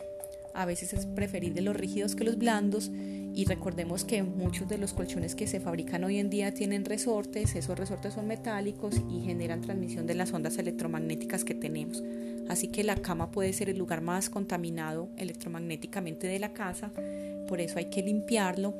A 0.53 0.65
veces 0.65 0.93
es 0.93 1.05
preferible 1.05 1.61
los 1.61 1.75
rígidos 1.75 2.15
que 2.15 2.23
los 2.23 2.37
blandos 2.37 2.89
y 3.35 3.45
recordemos 3.45 4.05
que 4.05 4.21
muchos 4.21 4.67
de 4.67 4.77
los 4.77 4.93
colchones 4.93 5.33
que 5.33 5.47
se 5.47 5.59
fabrican 5.59 6.03
hoy 6.03 6.19
en 6.19 6.29
día 6.29 6.53
tienen 6.53 6.85
resortes, 6.85 7.55
esos 7.55 7.77
resortes 7.77 8.13
son 8.13 8.27
metálicos 8.27 8.95
y 9.09 9.21
generan 9.21 9.61
transmisión 9.61 10.05
de 10.05 10.15
las 10.15 10.33
ondas 10.33 10.57
electromagnéticas 10.57 11.43
que 11.43 11.55
tenemos. 11.55 12.03
Así 12.47 12.67
que 12.67 12.83
la 12.83 12.95
cama 12.95 13.31
puede 13.31 13.53
ser 13.53 13.69
el 13.69 13.77
lugar 13.77 14.01
más 14.01 14.29
contaminado 14.29 15.09
electromagnéticamente 15.17 16.27
de 16.27 16.39
la 16.39 16.53
casa, 16.53 16.91
por 17.47 17.59
eso 17.61 17.79
hay 17.79 17.85
que 17.85 18.03
limpiarlo. 18.03 18.73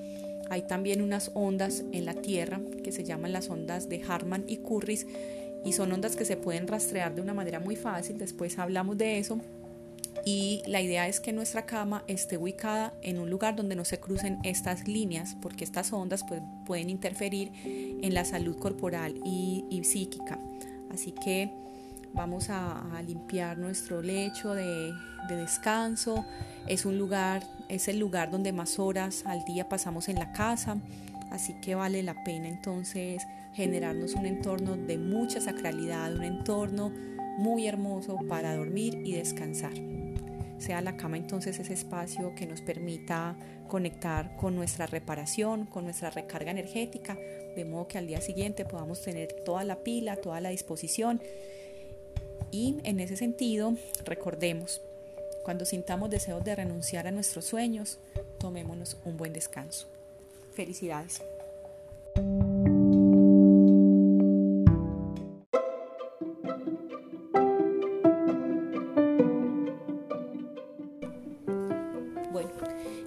Hay 0.50 0.64
también 0.64 1.02
unas 1.02 1.32
ondas 1.34 1.84
en 1.92 2.06
la 2.06 2.14
Tierra 2.14 2.60
que 2.84 2.92
se 2.92 3.04
llaman 3.04 3.34
las 3.34 3.50
ondas 3.50 3.90
de 3.90 4.04
Harman 4.08 4.44
y 4.48 4.58
Curris 4.58 5.08
y 5.66 5.74
son 5.74 5.92
ondas 5.92 6.16
que 6.16 6.26
se 6.26 6.38
pueden 6.38 6.68
rastrear 6.68 7.16
de 7.16 7.22
una 7.22 7.34
manera 7.34 7.60
muy 7.60 7.76
fácil, 7.76 8.18
después 8.18 8.60
hablamos 8.60 8.98
de 8.98 9.18
eso. 9.18 9.40
Y 10.26 10.62
la 10.68 10.82
idea 10.82 11.08
es 11.08 11.20
que 11.20 11.34
nuestra 11.34 11.66
cama 11.66 12.04
esté 12.08 12.38
ubicada 12.38 12.94
en 13.02 13.20
un 13.20 13.30
lugar 13.30 13.56
donde 13.56 13.76
no 13.76 13.84
se 13.84 14.00
crucen 14.00 14.40
estas 14.44 14.88
líneas, 14.88 15.36
porque 15.42 15.66
estas 15.66 15.92
ondas 15.92 16.24
pues, 16.24 16.42
pueden 16.66 16.90
interferir 16.90 17.52
en 17.66 18.14
la 18.14 18.24
salud 18.24 18.58
corporal 18.58 19.20
y, 19.26 19.82
psíquica. 19.84 20.40
Así 20.94 21.12
que 21.12 21.52
vamos 22.14 22.50
a, 22.50 23.02
limpiar 23.06 23.58
nuestro 23.58 24.02
lecho 24.02 24.54
de, 24.54 24.94
de, 25.28 25.36
descanso. 25.36 26.26
Es 26.68 26.86
un 26.86 26.98
lugar, 26.98 27.44
es 27.68 27.90
el 27.90 28.00
lugar 28.00 28.32
donde 28.32 28.54
más 28.54 28.80
horas 28.80 29.24
al 29.26 29.44
día 29.44 29.68
pasamos 29.68 30.08
en 30.08 30.16
la 30.16 30.32
casa. 30.32 30.78
Así 31.32 31.54
que 31.62 31.76
vale 31.76 32.02
la 32.02 32.24
pena 32.24 32.48
entonces 32.48 33.24
generarnos 33.54 34.14
un 34.14 34.26
entorno 34.26 34.78
de 34.78 34.98
mucha 34.98 35.42
sacralidad, 35.42 36.14
un 36.16 36.24
entorno 36.24 36.92
muy 37.38 37.68
hermoso 37.68 38.20
para 38.30 38.56
dormir 38.56 39.02
y 39.04 39.14
descansar. 39.14 39.74
Sea 40.60 40.82
la 40.82 40.96
cama 40.96 41.18
entonces 41.18 41.60
ese 41.60 41.74
espacio 41.74 42.34
que 42.36 42.46
nos 42.46 42.62
permita 42.62 43.36
conectar 43.68 44.36
con 44.38 44.56
nuestra 44.56 44.86
reparación, 44.86 45.66
con 45.66 45.84
nuestra 45.84 46.10
recarga 46.10 46.52
energética, 46.52 47.18
de 47.56 47.66
modo 47.66 47.88
que 47.88 47.98
al 47.98 48.08
día 48.08 48.22
siguiente 48.22 48.66
podamos 48.66 49.02
tener 49.02 49.34
toda 49.44 49.64
la 49.64 49.84
pila, 49.84 50.16
toda 50.16 50.42
la 50.42 50.50
disposición. 50.50 51.22
Y 52.52 52.78
en 52.84 53.00
ese 53.00 53.18
sentido, 53.18 53.76
recordemos, 54.06 54.82
cuando 55.44 55.66
sintamos 55.66 56.10
deseos 56.10 56.44
de 56.44 56.56
renunciar 56.56 57.08
a 57.08 57.12
nuestros 57.12 57.46
sueños, 57.46 58.00
tomémonos 58.40 58.98
un 59.06 59.18
buen 59.18 59.34
descanso. 59.34 59.88
Felicidades. 60.54 61.22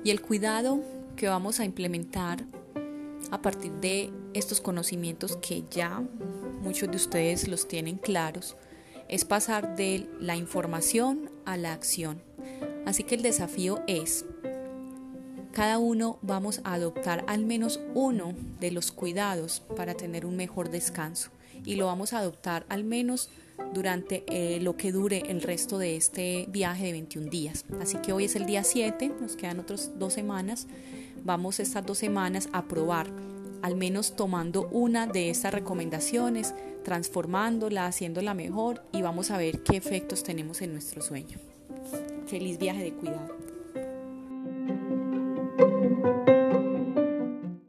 Y 0.06 0.12
el 0.12 0.22
cuidado 0.22 0.84
que 1.16 1.26
vamos 1.26 1.58
a 1.58 1.64
implementar 1.64 2.44
a 3.32 3.42
partir 3.42 3.72
de 3.72 4.12
estos 4.34 4.60
conocimientos 4.60 5.36
que 5.38 5.64
ya 5.68 6.00
muchos 6.62 6.88
de 6.88 6.96
ustedes 6.96 7.48
los 7.48 7.66
tienen 7.66 7.96
claros 7.96 8.54
es 9.08 9.24
pasar 9.24 9.74
de 9.74 10.08
la 10.20 10.36
información 10.36 11.32
a 11.44 11.56
la 11.56 11.72
acción. 11.72 12.22
Así 12.84 13.02
que 13.02 13.16
el 13.16 13.22
desafío 13.22 13.82
es, 13.88 14.24
cada 15.50 15.78
uno 15.78 16.20
vamos 16.22 16.60
a 16.62 16.74
adoptar 16.74 17.24
al 17.26 17.44
menos 17.44 17.80
uno 17.94 18.32
de 18.60 18.70
los 18.70 18.92
cuidados 18.92 19.64
para 19.76 19.94
tener 19.94 20.24
un 20.24 20.36
mejor 20.36 20.70
descanso 20.70 21.30
y 21.64 21.74
lo 21.74 21.86
vamos 21.86 22.12
a 22.12 22.18
adoptar 22.18 22.64
al 22.68 22.84
menos 22.84 23.28
durante 23.72 24.24
eh, 24.28 24.60
lo 24.60 24.76
que 24.76 24.92
dure 24.92 25.22
el 25.28 25.42
resto 25.42 25.78
de 25.78 25.96
este 25.96 26.46
viaje 26.48 26.86
de 26.86 26.92
21 26.92 27.30
días. 27.30 27.64
Así 27.80 27.98
que 27.98 28.12
hoy 28.12 28.24
es 28.24 28.36
el 28.36 28.46
día 28.46 28.64
7, 28.64 29.12
nos 29.20 29.36
quedan 29.36 29.60
otras 29.60 29.98
dos 29.98 30.12
semanas. 30.12 30.66
Vamos 31.24 31.60
estas 31.60 31.84
dos 31.84 31.98
semanas 31.98 32.48
a 32.52 32.66
probar, 32.66 33.08
al 33.62 33.76
menos 33.76 34.14
tomando 34.16 34.68
una 34.68 35.06
de 35.06 35.30
estas 35.30 35.52
recomendaciones, 35.52 36.54
transformándola, 36.84 37.86
haciéndola 37.86 38.32
mejor 38.34 38.82
y 38.92 39.02
vamos 39.02 39.30
a 39.30 39.38
ver 39.38 39.62
qué 39.62 39.76
efectos 39.76 40.22
tenemos 40.22 40.62
en 40.62 40.72
nuestro 40.72 41.02
sueño. 41.02 41.38
Feliz 42.26 42.58
viaje 42.58 42.84
de 42.84 42.92
cuidado. 42.92 43.55